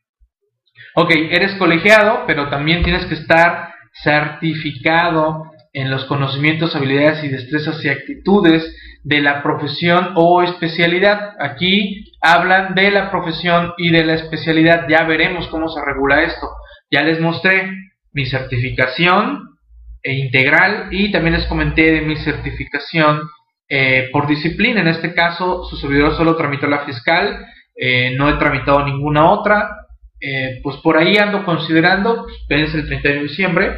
[0.96, 3.74] Ok, eres colegiado, pero también tienes que estar
[4.04, 8.74] certificado en los conocimientos, habilidades y destrezas y actitudes
[9.04, 11.34] de la profesión o especialidad.
[11.40, 14.88] Aquí hablan de la profesión y de la especialidad.
[14.88, 16.48] Ya veremos cómo se regula esto.
[16.90, 17.70] Ya les mostré
[18.14, 19.55] mi certificación
[20.14, 23.22] integral y también les comenté de mi certificación
[23.68, 24.82] eh, por disciplina.
[24.82, 27.46] En este caso, su servidor solo tramitó la fiscal,
[27.76, 29.70] eh, no he tramitado ninguna otra.
[30.22, 33.76] Eh, pues por ahí ando considerando, pues, el 30 de diciembre,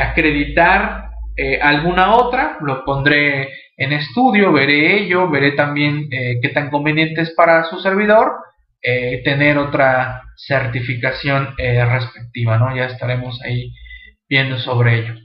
[0.00, 1.10] acreditar
[1.62, 7.64] alguna otra, lo pondré en estudio, veré ello, veré también qué tan conveniente es para
[7.64, 8.34] su servidor
[9.24, 12.76] tener otra certificación respectiva, ¿no?
[12.76, 13.72] Ya estaremos ahí
[14.28, 15.23] viendo sobre ello.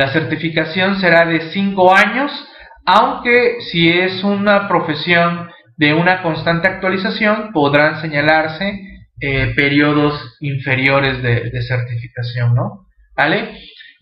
[0.00, 2.32] La certificación será de 5 años,
[2.86, 8.80] aunque si es una profesión de una constante actualización, podrán señalarse
[9.54, 12.86] periodos inferiores de, de certificación, ¿no?
[13.14, 13.58] ¿Vale?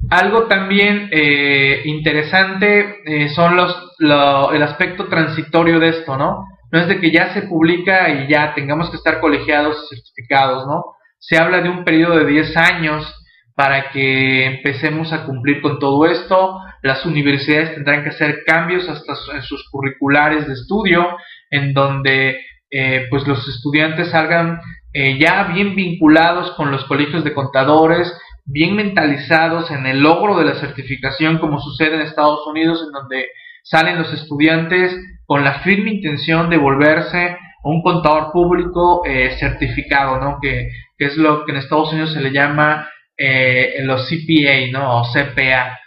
[0.09, 6.45] Algo también eh, interesante eh, son los, el aspecto transitorio de esto, ¿no?
[6.71, 10.65] No es de que ya se publica y ya tengamos que estar colegiados y certificados,
[10.69, 10.85] ¿no?
[11.19, 13.18] Se habla de un periodo de 10 años
[13.59, 16.61] para que empecemos a cumplir con todo esto.
[16.81, 21.05] Las universidades tendrán que hacer cambios hasta en sus curriculares de estudio,
[21.51, 22.39] en donde
[22.71, 24.61] eh, pues los estudiantes salgan
[24.93, 30.45] eh, ya bien vinculados con los colegios de contadores, bien mentalizados en el logro de
[30.45, 33.27] la certificación, como sucede en Estados Unidos, en donde
[33.65, 34.97] salen los estudiantes
[35.27, 40.39] con la firme intención de volverse un contador público eh, certificado, ¿no?
[40.41, 42.89] Que, es lo que en Estados Unidos se le llama
[43.19, 45.01] eh, los CPA, ¿no?
[45.01, 45.79] O CPA,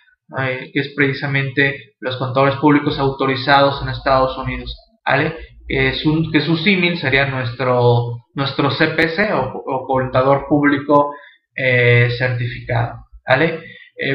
[0.73, 4.75] que es precisamente los contadores públicos autorizados en Estados Unidos,
[5.05, 5.35] ¿vale?
[5.67, 11.13] que su símil sería nuestro, nuestro CPC o, contador público
[11.55, 13.63] eh, certificado, ¿vale?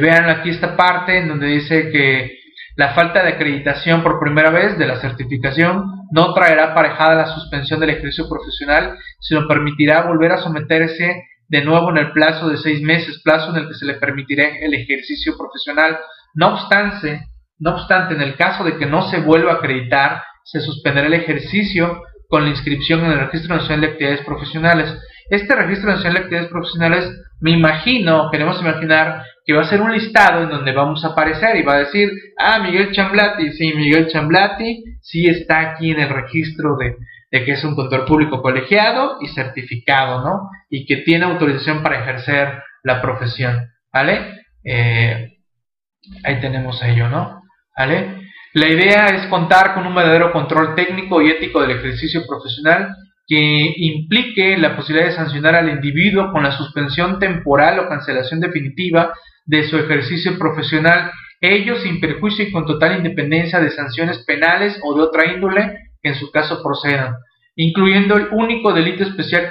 [0.00, 2.36] vean aquí esta parte en donde dice que
[2.76, 7.80] la falta de acreditación por primera vez de la certificación no traerá aparejada la suspensión
[7.80, 12.82] del ejercicio profesional, sino permitirá volver a someterse de nuevo en el plazo de seis
[12.82, 15.98] meses, plazo en el que se le permitirá el ejercicio profesional.
[16.34, 17.26] No obstante,
[17.58, 21.14] no obstante, en el caso de que no se vuelva a acreditar, se suspenderá el
[21.14, 24.98] ejercicio con la inscripción en el Registro Nacional de Actividades Profesionales.
[25.30, 29.92] Este Registro Nacional de Actividades Profesionales, me imagino, queremos imaginar que va a ser un
[29.92, 34.08] listado en donde vamos a aparecer y va a decir, ah, Miguel Chamblati, sí, Miguel
[34.08, 36.96] Chamblati, sí está aquí en el registro de,
[37.44, 40.50] que es un contador público colegiado y certificado, ¿no?
[40.70, 44.42] Y que tiene autorización para ejercer la profesión, ¿vale?
[44.64, 45.38] Eh,
[46.24, 47.42] ahí tenemos ello, ¿no?
[47.76, 48.26] ¿Vale?
[48.54, 52.94] La idea es contar con un verdadero control técnico y ético del ejercicio profesional
[53.26, 59.12] que implique la posibilidad de sancionar al individuo con la suspensión temporal o cancelación definitiva
[59.44, 61.10] de su ejercicio profesional,
[61.40, 66.10] ello sin perjuicio y con total independencia de sanciones penales o de otra índole que
[66.10, 67.14] en su caso procedan,
[67.56, 69.48] incluyendo el único delito especial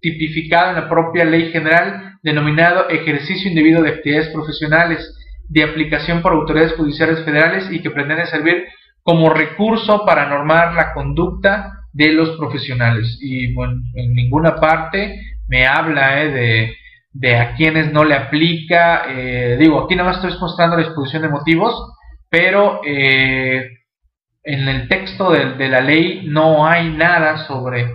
[0.00, 5.16] tipificado en la propia ley general denominado ejercicio indebido de actividades profesionales
[5.48, 8.64] de aplicación por autoridades judiciales federales y que pretende servir
[9.02, 13.18] como recurso para normar la conducta de los profesionales.
[13.20, 16.74] Y bueno, en ninguna parte me habla eh, de
[17.14, 19.04] de a quienes no le aplica.
[19.08, 21.74] Eh, digo, aquí nada más estoy mostrando la exposición de motivos,
[22.28, 23.70] pero eh,
[24.44, 27.88] en el texto de, la ley no hay nada sobre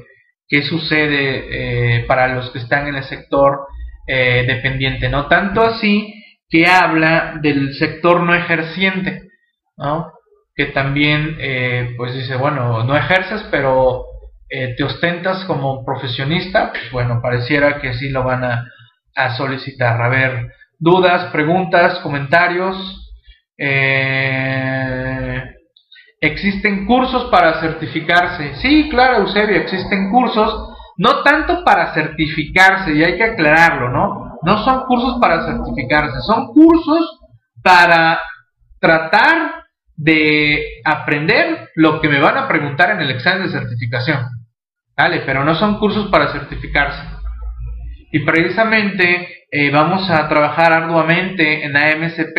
[0.47, 3.67] qué sucede eh, para los que están en el sector
[4.07, 6.15] dependiente, no tanto así
[6.49, 9.29] que habla del sector no ejerciente,
[10.55, 11.37] que también
[11.95, 14.05] pues dice, bueno, no ejerces, pero
[14.49, 18.65] te ostentas como profesionista, pues bueno, pareciera que sí lo van a,
[19.15, 20.01] a solicitar.
[20.01, 22.95] A ver, dudas, preguntas, comentarios.
[23.57, 25.08] Eh,
[26.21, 28.55] ¿Existen cursos para certificarse?
[28.55, 34.37] Sí, claro, Eusebio, existen cursos, no tanto para certificarse, y hay que aclararlo, ¿no?
[34.43, 37.19] No son cursos para certificarse, son cursos
[37.63, 38.19] para
[38.79, 39.65] tratar
[39.95, 44.27] de aprender lo que me van a preguntar en el examen de certificación.
[44.97, 45.23] ¿Vale?
[45.25, 47.01] Pero no son cursos para certificarse.
[48.11, 52.37] Y precisamente eh, vamos a trabajar arduamente en AMSP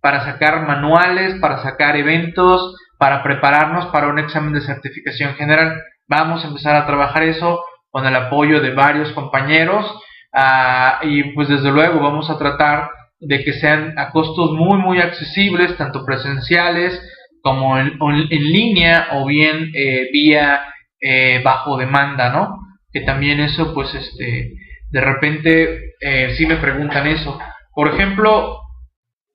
[0.00, 5.82] para sacar manuales, para sacar eventos, para prepararnos para un examen de certificación general.
[6.06, 9.92] Vamos a empezar a trabajar eso con el apoyo de varios compañeros
[10.32, 15.00] ah, y pues desde luego vamos a tratar de que sean a costos muy muy
[15.00, 16.96] accesibles, tanto presenciales
[17.42, 17.98] como en,
[18.30, 20.60] línea o bien eh, vía
[21.00, 22.56] eh, bajo demanda, ¿no?
[22.92, 24.52] Que también eso pues este
[24.90, 27.36] de repente eh, sí me preguntan eso.
[27.74, 28.60] Por ejemplo,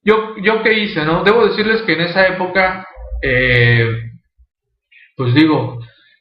[0.07, 1.26] yo, yo qué hice, ¿no?
[1.26, 2.86] Debo decirles que en esa época,
[3.22, 3.88] eh,
[5.15, 5.80] pues digo,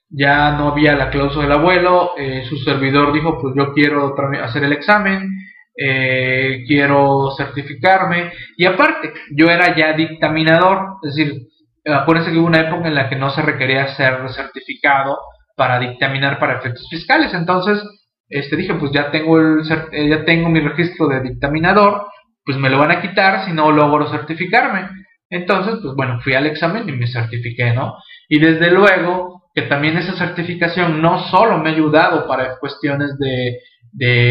[0.09, 4.64] ya no había la cláusula del abuelo, eh, su servidor dijo, pues yo quiero hacer
[4.64, 5.28] el examen,
[5.76, 11.42] eh, quiero certificarme, y aparte, yo era ya dictaminador, es decir,
[11.84, 15.18] acuérdense que hubo una época en la que no se requería ser certificado
[15.57, 17.82] para dictaminar para efectos fiscales, entonces
[18.28, 19.61] este, dije, pues ya tengo, el,
[19.92, 22.07] eh, ya tengo mi registro de dictaminador,
[22.44, 24.88] pues me lo van a quitar si no logro certificarme.
[25.30, 27.96] Entonces, pues bueno, fui al examen y me certifiqué, ¿no?
[28.28, 33.58] Y desde luego que también esa certificación no solo me ha ayudado para cuestiones de,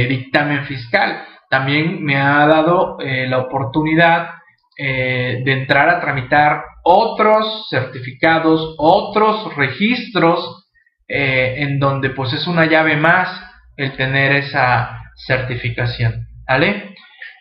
[0.07, 4.29] dictamen fiscal, también me ha dado eh, la oportunidad
[4.77, 10.61] eh, de entrar a tramitar otros certificados, otros registros,
[11.07, 13.29] en donde pues es una llave más
[13.77, 16.27] el tener esa certificación.
[16.47, 16.95] ¿Vale?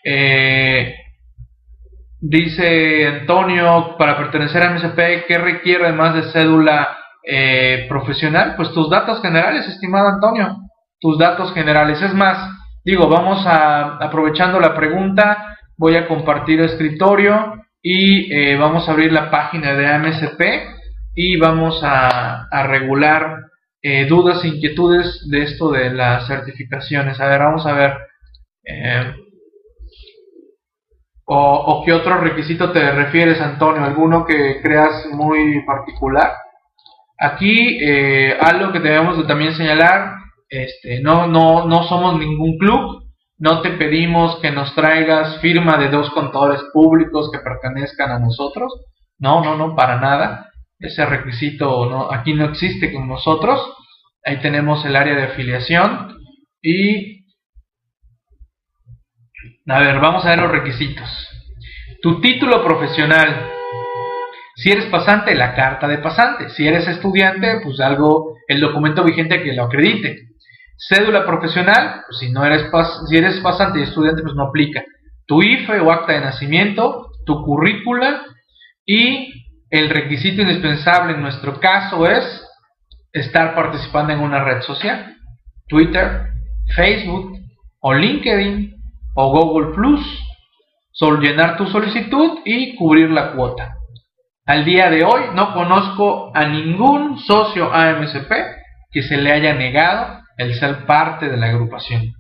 [0.05, 0.97] Eh,
[2.27, 8.55] dice Antonio, para pertenecer a MSP, ¿qué requiere además de cédula eh, profesional?
[8.57, 10.57] Pues tus datos generales, estimado Antonio,
[11.01, 12.01] tus datos generales.
[12.01, 12.51] Es más,
[12.83, 19.13] digo, vamos a, aprovechando la pregunta, voy a compartir escritorio y eh, vamos a abrir
[19.13, 20.41] la página de AMSP
[21.15, 23.37] y vamos a, regular
[23.83, 27.21] eh, dudas e inquietudes de esto de las certificaciones.
[27.21, 27.99] A ver, vamos a ver.
[28.65, 29.15] Eh,
[31.27, 33.85] o, qué otro requisito te refieres, Antonio?
[33.85, 36.33] ¿Alguno que creas muy particular?
[37.19, 40.17] Aquí, eh, algo que debemos de también señalar,
[40.49, 43.05] este, no, no, no somos ningún club,
[43.39, 48.73] no te pedimos que nos traigas firma de dos contadores públicos que pertenezcan a nosotros,
[49.19, 53.61] no, no, no, para nada, ese requisito no, aquí no existe con nosotros,
[54.25, 56.19] ahí tenemos el área de afiliación
[56.63, 57.14] y
[59.69, 61.09] a ver, vamos a ver los requisitos.
[62.03, 63.51] Tu título profesional.
[64.57, 66.51] Si eres pasante, la carta de pasante.
[66.51, 70.29] Si eres estudiante, pues algo, el documento vigente que lo acredite.
[70.77, 72.67] Cédula profesional, pues si no eres
[73.09, 74.85] si eres pasante y estudiante, pues no aplica.
[75.27, 78.23] Tu IFE o acta de nacimiento, tu currícula
[78.85, 79.33] y
[79.71, 82.47] el requisito indispensable en nuestro caso es
[83.13, 85.17] estar participando en una red social,
[85.69, 86.29] Twitter,
[86.77, 87.39] Facebook
[87.81, 88.74] o LinkedIn
[89.15, 90.01] o Google Plus,
[90.93, 91.21] solo
[91.57, 93.77] tu solicitud y cubrir la cuota.
[94.47, 98.31] Al día de hoy no conozco a ningún socio AMSP
[98.91, 102.13] que se le haya negado el ser parte de la agrupación.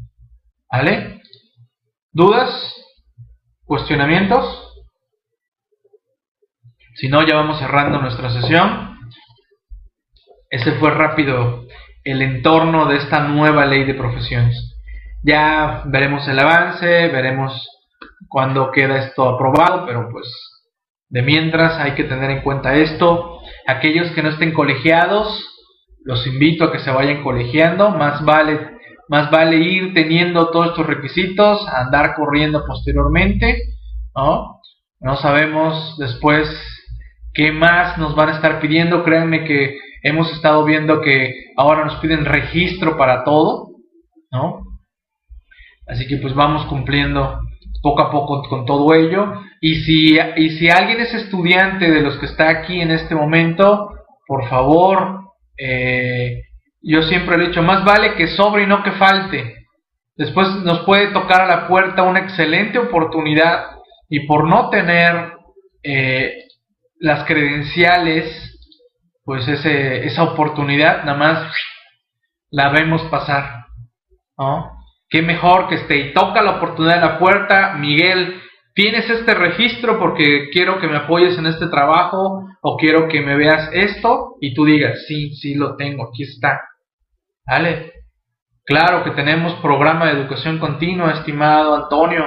[0.70, 1.20] ¿Vale?
[2.12, 2.74] ¿Dudas?
[3.64, 4.72] ¿Cuestionamientos?
[6.94, 8.98] Si no, ya vamos cerrando nuestra sesión.
[10.48, 11.66] Ese fue rápido
[12.04, 14.73] el entorno de esta nueva ley de profesiones.
[15.24, 17.66] Ya veremos el avance, veremos
[18.28, 20.26] cuándo queda esto aprobado, pero pues
[21.08, 23.40] de mientras hay que tener en cuenta esto.
[23.66, 25.48] Aquellos que no estén colegiados,
[26.04, 28.70] los invito a que se vayan colegiando, más vale,
[29.08, 33.62] más vale ir teniendo todos estos requisitos, andar corriendo posteriormente,
[34.14, 34.60] ¿no?
[35.00, 36.48] No sabemos después
[37.32, 41.96] qué más nos van a estar pidiendo, créanme que hemos estado viendo que ahora nos
[41.96, 43.68] piden registro para todo,
[44.30, 44.63] ¿no?
[45.86, 47.40] Así que pues vamos cumpliendo
[47.82, 49.34] poco a poco con todo ello.
[49.60, 53.90] Y si, y si alguien es estudiante de los que está aquí en este momento,
[54.26, 56.42] por favor, eh,
[56.82, 59.54] yo siempre he dicho, más vale que sobre y no que falte.
[60.16, 63.70] Después nos puede tocar a la puerta una excelente oportunidad
[64.08, 65.32] y por no tener
[65.82, 66.44] eh,
[67.00, 68.58] las credenciales,
[69.24, 71.52] pues ese, esa oportunidad nada más
[72.50, 73.66] la vemos pasar.
[74.38, 74.83] ¿no?
[75.08, 78.40] Qué mejor que esté y toca la oportunidad en la puerta, Miguel,
[78.74, 83.36] tienes este registro porque quiero que me apoyes en este trabajo o quiero que me
[83.36, 86.60] veas esto y tú digas, sí, sí lo tengo, aquí está.
[87.46, 87.92] ¿Vale?
[88.64, 92.24] Claro que tenemos programa de educación continua, estimado Antonio.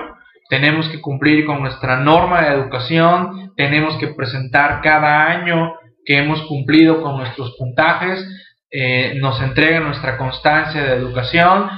[0.50, 5.74] Tenemos que cumplir con nuestra norma de educación, tenemos que presentar cada año
[6.06, 8.26] que hemos cumplido con nuestros puntajes,
[8.72, 11.70] eh, nos entrega nuestra constancia de educación,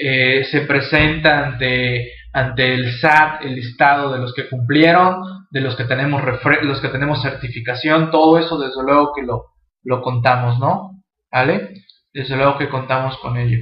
[0.00, 5.74] eh, se presenta ante, ante el SAT el listado de los que cumplieron, de los
[5.74, 6.22] que tenemos
[6.62, 9.46] los que tenemos certificación, todo eso desde luego que lo,
[9.82, 11.02] lo contamos, ¿no?
[11.32, 11.74] ¿Vale?
[12.12, 13.58] Desde luego que contamos con ello.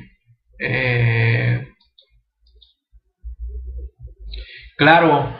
[0.58, 1.66] Eh,
[4.76, 5.38] claro,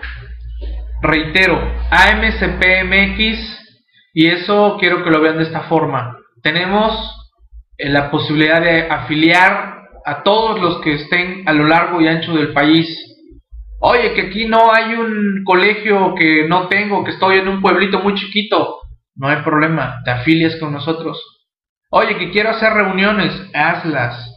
[1.03, 3.57] reitero, AMCPMX,
[4.15, 6.17] y eso quiero que lo vean de esta forma.
[6.43, 7.33] Tenemos
[7.77, 9.76] eh, la posibilidad de afiliar
[10.07, 12.89] a todos los que estén a lo largo y ancho del país.
[13.81, 17.99] Oye, que aquí no hay un colegio que no tengo, que estoy en un pueblito
[17.99, 18.79] muy chiquito.
[19.17, 21.21] No hay problema, te afilias con nosotros.
[21.91, 24.33] Oye, que quiero hacer reuniones, hazlas.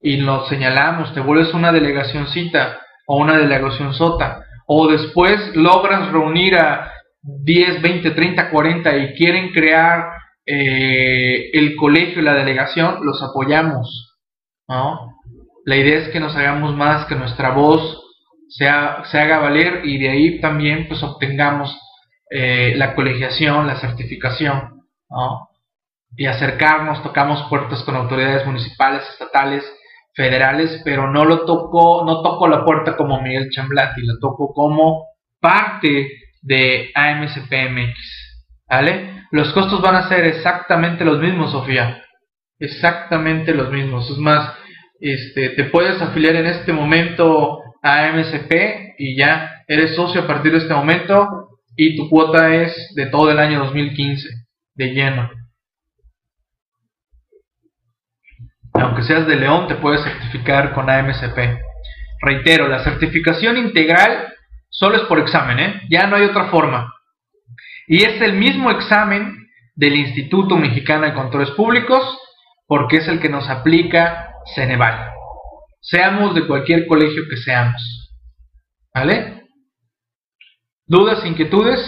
[0.00, 4.44] Y lo señalamos, te vuelves una delegacióncita o una delegación sota.
[4.66, 6.92] O después logras reunir a
[7.22, 10.14] 10, 20, 30, 40 y quieren crear
[10.44, 14.08] eh, el colegio y la delegación, los apoyamos.
[14.68, 15.11] ¿no?
[15.64, 18.02] La idea es que nos hagamos más, que nuestra voz
[18.48, 21.74] sea, se haga valer y de ahí también pues obtengamos
[22.30, 24.82] eh, la colegiación, la certificación,
[26.16, 29.64] Y acercarnos, tocamos puertas con autoridades municipales, estatales,
[30.14, 35.06] federales, pero no lo tocó, no toco la puerta como Miguel Chamblati, lo toco como
[35.40, 36.10] parte
[36.42, 37.98] de AMCPMX,
[38.68, 39.24] ¿vale?
[39.30, 42.02] Los costos van a ser exactamente los mismos, Sofía,
[42.58, 44.52] exactamente los mismos, es más,
[45.02, 50.52] este, te puedes afiliar en este momento a MSP y ya eres socio a partir
[50.52, 54.28] de este momento y tu cuota es de todo el año 2015,
[54.74, 55.28] de lleno.
[58.74, 61.36] Aunque seas de León, te puedes certificar con AMSP.
[62.20, 64.32] Reitero, la certificación integral
[64.68, 65.82] solo es por examen, ¿eh?
[65.90, 66.94] ya no hay otra forma.
[67.88, 72.18] Y es el mismo examen del Instituto Mexicano de Controles Públicos
[72.68, 75.10] porque es el que nos aplica Ceneval.
[75.80, 77.82] Seamos de cualquier colegio que seamos.
[78.94, 79.42] ¿Vale?
[80.86, 81.80] ¿Dudas, inquietudes?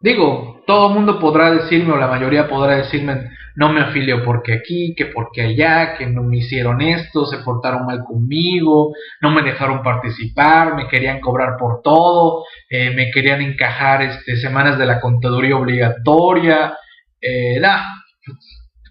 [0.00, 4.52] Digo, todo el mundo podrá decirme, o la mayoría podrá decirme, no me afilio porque
[4.52, 9.42] aquí, que porque allá, que no me hicieron esto, se portaron mal conmigo, no me
[9.42, 15.00] dejaron participar, me querían cobrar por todo, eh, me querían encajar este, semanas de la
[15.00, 16.78] contaduría obligatoria.
[17.20, 17.60] Eh,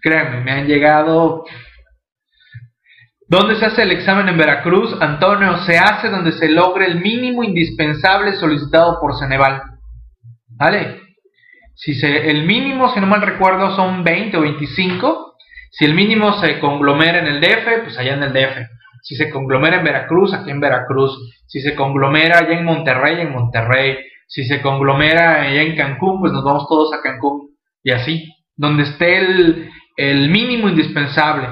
[0.00, 1.44] créanme, me han llegado
[3.30, 4.96] ¿Dónde se hace el examen en Veracruz?
[5.02, 9.60] Antonio, se hace donde se logre el mínimo indispensable solicitado por Ceneval.
[10.56, 11.02] ¿Vale?
[11.74, 15.34] Si se, el mínimo, si no mal recuerdo, son 20 o 25.
[15.72, 18.66] Si el mínimo se conglomera en el DF, pues allá en el DF.
[19.02, 21.18] Si se conglomera en Veracruz, aquí en Veracruz.
[21.46, 23.98] Si se conglomera allá en Monterrey, en Monterrey.
[24.26, 27.50] Si se conglomera allá en Cancún, pues nos vamos todos a Cancún.
[27.82, 28.32] Y así.
[28.56, 31.48] Donde esté el, el mínimo indispensable.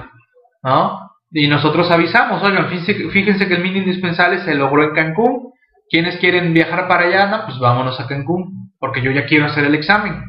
[0.62, 1.10] ¿No?
[1.30, 5.52] Y nosotros avisamos, oigan, fíjense, que el mínimo indispensable se logró en Cancún.
[5.90, 7.26] ¿Quiénes quieren viajar para allá?
[7.26, 10.22] No, pues vámonos a Cancún porque yo ya quiero hacer el examen.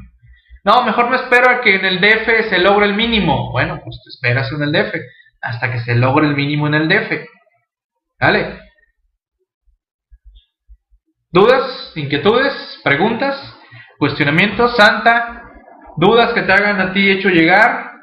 [0.63, 3.51] No, mejor me espero a que en el DF se logre el mínimo.
[3.51, 4.95] Bueno, pues te esperas en el DF
[5.41, 7.25] hasta que se logre el mínimo en el DF.
[8.19, 8.59] ¿Vale?
[11.31, 11.93] ¿Dudas?
[11.95, 12.81] ¿Inquietudes?
[12.83, 13.55] ¿Preguntas?
[13.97, 14.75] ¿Cuestionamientos?
[14.75, 15.43] ¿Santa?
[15.95, 17.96] ¿Dudas que te hagan a ti hecho llegar?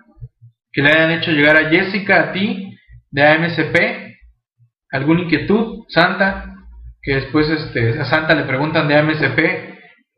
[0.75, 2.77] ¿Que le hayan hecho llegar a Jessica, a ti,
[3.12, 3.77] de AMCP?
[4.91, 5.85] ¿Alguna inquietud?
[5.89, 6.53] ¿Santa?
[7.01, 9.39] Que después este, a Santa le preguntan de AMCP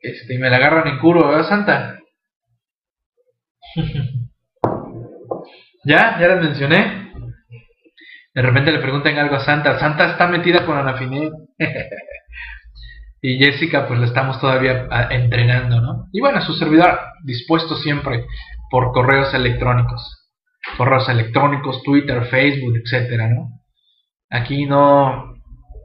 [0.00, 2.00] este, y me la agarran en curva, ¿verdad, Santa?
[5.84, 6.18] ¿Ya?
[6.18, 7.12] ¿Ya les mencioné?
[8.32, 9.78] De repente le preguntan algo a Santa.
[9.78, 11.30] Santa está metida con Anafiné.
[13.20, 16.06] y Jessica, pues la estamos todavía ah, entrenando, ¿no?
[16.12, 18.24] Y bueno, su servidor dispuesto siempre
[18.70, 20.25] por correos electrónicos.
[20.76, 23.50] Correos electrónicos, Twitter, Facebook, etcétera, ¿no?
[24.30, 25.34] Aquí no,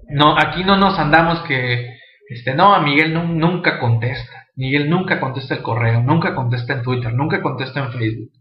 [0.09, 1.91] no, aquí no nos andamos que
[2.32, 4.47] este, no, a Miguel nunca contesta.
[4.55, 8.32] Miguel nunca contesta el correo, nunca contesta en Twitter, nunca contesta en Facebook.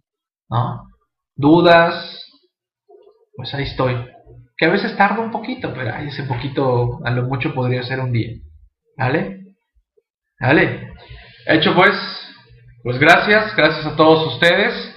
[0.48, 0.84] ¿No?
[1.34, 2.24] Dudas,
[3.34, 3.96] pues ahí estoy.
[4.56, 8.12] Que a veces tarda un poquito, pero ese poquito a lo mucho podría ser un
[8.12, 8.36] día.
[8.96, 9.56] ¿Vale?
[10.38, 10.92] ¿Vale?
[11.46, 11.94] Hecho pues,
[12.84, 14.89] pues gracias, gracias a todos ustedes.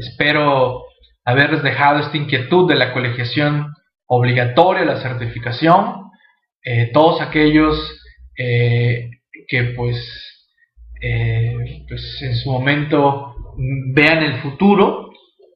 [0.00, 0.84] Espero
[1.24, 3.74] haberles dejado esta inquietud de la colegiación
[4.06, 6.10] obligatoria, la certificación.
[6.64, 7.76] Eh, todos aquellos
[8.36, 9.10] eh,
[9.46, 9.96] que pues,
[11.02, 13.34] eh, pues en su momento
[13.94, 15.10] vean el futuro,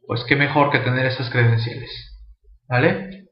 [0.06, 1.90] pues qué mejor que tener esas credenciales.
[2.68, 3.24] ¿Vale?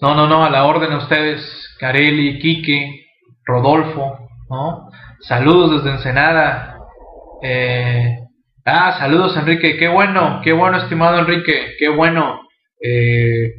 [0.00, 1.44] No, no, no, a la orden a ustedes,
[1.78, 3.06] Carelli, Quique,
[3.44, 4.90] Rodolfo, ¿no?
[5.20, 6.71] Saludos desde Ensenada.
[7.44, 8.18] Eh,
[8.64, 12.40] ah, saludos Enrique, qué bueno, qué bueno, estimado Enrique, qué bueno.
[12.80, 13.54] Eh,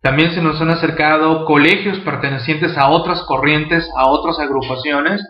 [0.00, 5.20] también se nos han acercado colegios pertenecientes a otras corrientes, a otras agrupaciones,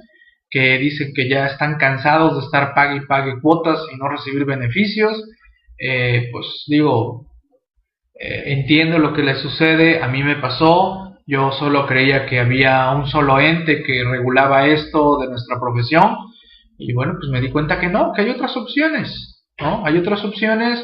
[0.50, 4.44] que dicen que ya están cansados de estar pague y pague cuotas y no recibir
[4.44, 5.24] beneficios.
[5.78, 7.26] Eh, pues digo,
[8.20, 12.90] eh, entiendo lo que les sucede, a mí me pasó, yo solo creía que había
[12.90, 16.16] un solo ente que regulaba esto de nuestra profesión
[16.78, 19.84] y bueno, pues me di cuenta que no, que hay otras opciones, ¿no?
[19.86, 20.82] Hay otras opciones.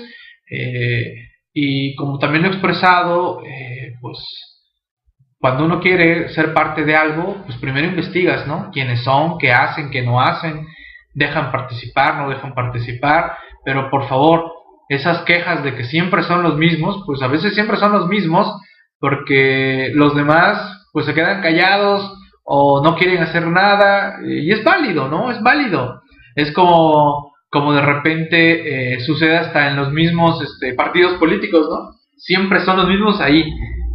[0.51, 1.15] Eh,
[1.53, 4.19] y como también lo he expresado, eh, pues
[5.39, 8.71] cuando uno quiere ser parte de algo, pues primero investigas, ¿no?
[8.73, 10.67] Quiénes son, qué hacen, qué no hacen,
[11.15, 14.53] dejan participar, no dejan participar, pero por favor,
[14.89, 18.53] esas quejas de que siempre son los mismos, pues a veces siempre son los mismos,
[18.99, 22.20] porque los demás pues se quedan callados
[22.53, 25.31] o no quieren hacer nada, y es válido, ¿no?
[25.31, 26.03] Es válido.
[26.35, 31.97] Es como como de repente eh, sucede hasta en los mismos este, partidos políticos, ¿no?
[32.17, 33.45] Siempre son los mismos ahí.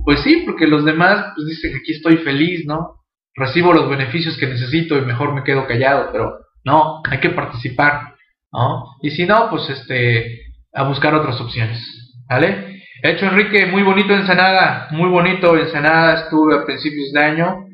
[0.05, 3.01] Pues sí, porque los demás pues dicen aquí estoy feliz, ¿no?
[3.33, 8.15] Recibo los beneficios que necesito y mejor me quedo callado, pero no, hay que participar,
[8.53, 8.85] ¿no?
[9.01, 10.43] Y si no, pues este,
[10.73, 11.79] a buscar otras opciones,
[12.29, 12.83] ¿vale?
[13.03, 17.65] Hecho Enrique, muy bonito Ensenada, muy bonito Ensenada, estuve a principios de año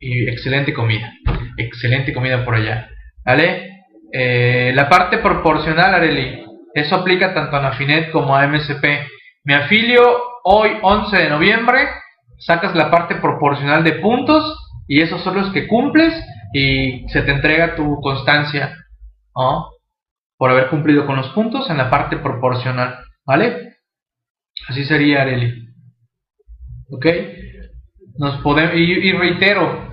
[0.00, 1.12] y excelente comida,
[1.58, 2.88] excelente comida por allá,
[3.24, 3.84] ¿vale?
[4.12, 6.42] Eh, la parte proporcional, Areli,
[6.74, 8.84] eso aplica tanto a Nafinet como a MSP.
[9.44, 10.02] Me afilio
[10.44, 11.86] hoy, 11 de noviembre,
[12.38, 14.42] sacas la parte proporcional de puntos
[14.88, 16.14] y esos son los que cumples
[16.54, 18.76] y se te entrega tu constancia
[20.36, 22.98] por haber cumplido con los puntos en la parte proporcional.
[23.26, 23.74] ¿Vale?
[24.68, 25.68] Así sería, Areli.
[26.90, 27.06] ¿Ok?
[28.18, 29.89] Nos podemos, y reitero,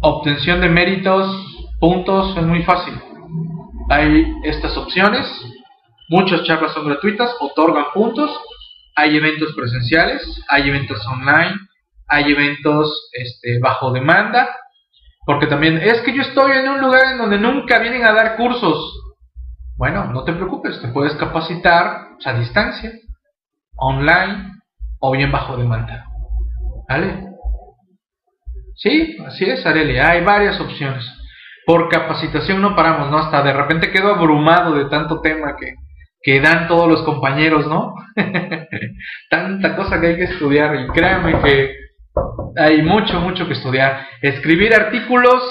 [0.00, 1.48] obtención de méritos
[1.80, 2.94] Puntos es muy fácil.
[3.88, 5.26] Hay estas opciones.
[6.08, 8.30] Muchas charlas son gratuitas, otorgan puntos.
[8.96, 11.54] Hay eventos presenciales, hay eventos online,
[12.08, 14.48] hay eventos este, bajo demanda.
[15.24, 18.36] Porque también es que yo estoy en un lugar en donde nunca vienen a dar
[18.36, 19.00] cursos.
[19.76, 22.90] Bueno, no te preocupes, te puedes capacitar a distancia,
[23.76, 24.50] online
[24.98, 26.06] o bien bajo demanda.
[26.88, 27.27] ¿Vale?
[28.78, 30.10] Sí, así es, Arelia.
[30.10, 31.04] Hay varias opciones.
[31.66, 33.18] Por capacitación no paramos, ¿no?
[33.18, 35.74] Hasta de repente quedo abrumado de tanto tema que,
[36.22, 37.94] que dan todos los compañeros, ¿no?
[39.30, 41.72] Tanta cosa que hay que estudiar y créanme que
[42.56, 44.06] hay mucho, mucho que estudiar.
[44.22, 45.42] Escribir artículos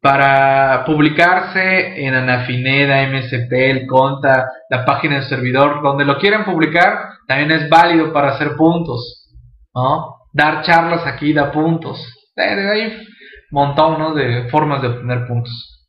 [0.00, 7.08] para publicarse en Anafineda, MSP, el Conta, la página del servidor, donde lo quieran publicar,
[7.26, 9.28] también es válido para hacer puntos,
[9.74, 10.14] ¿no?
[10.32, 12.15] Dar charlas aquí da puntos.
[12.36, 13.06] Hay
[13.50, 15.86] montón de formas de obtener puntos.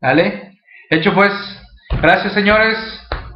[0.00, 0.52] ¿Vale?
[0.88, 1.32] Hecho pues,
[2.00, 2.76] gracias señores,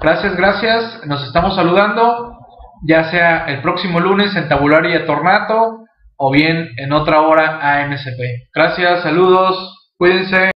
[0.00, 1.06] gracias, gracias.
[1.06, 2.38] Nos estamos saludando,
[2.86, 5.84] ya sea el próximo lunes en Tabularia Tornato
[6.16, 8.48] o bien en otra hora a MSP.
[8.54, 9.90] Gracias, saludos.
[9.98, 10.53] Cuídense.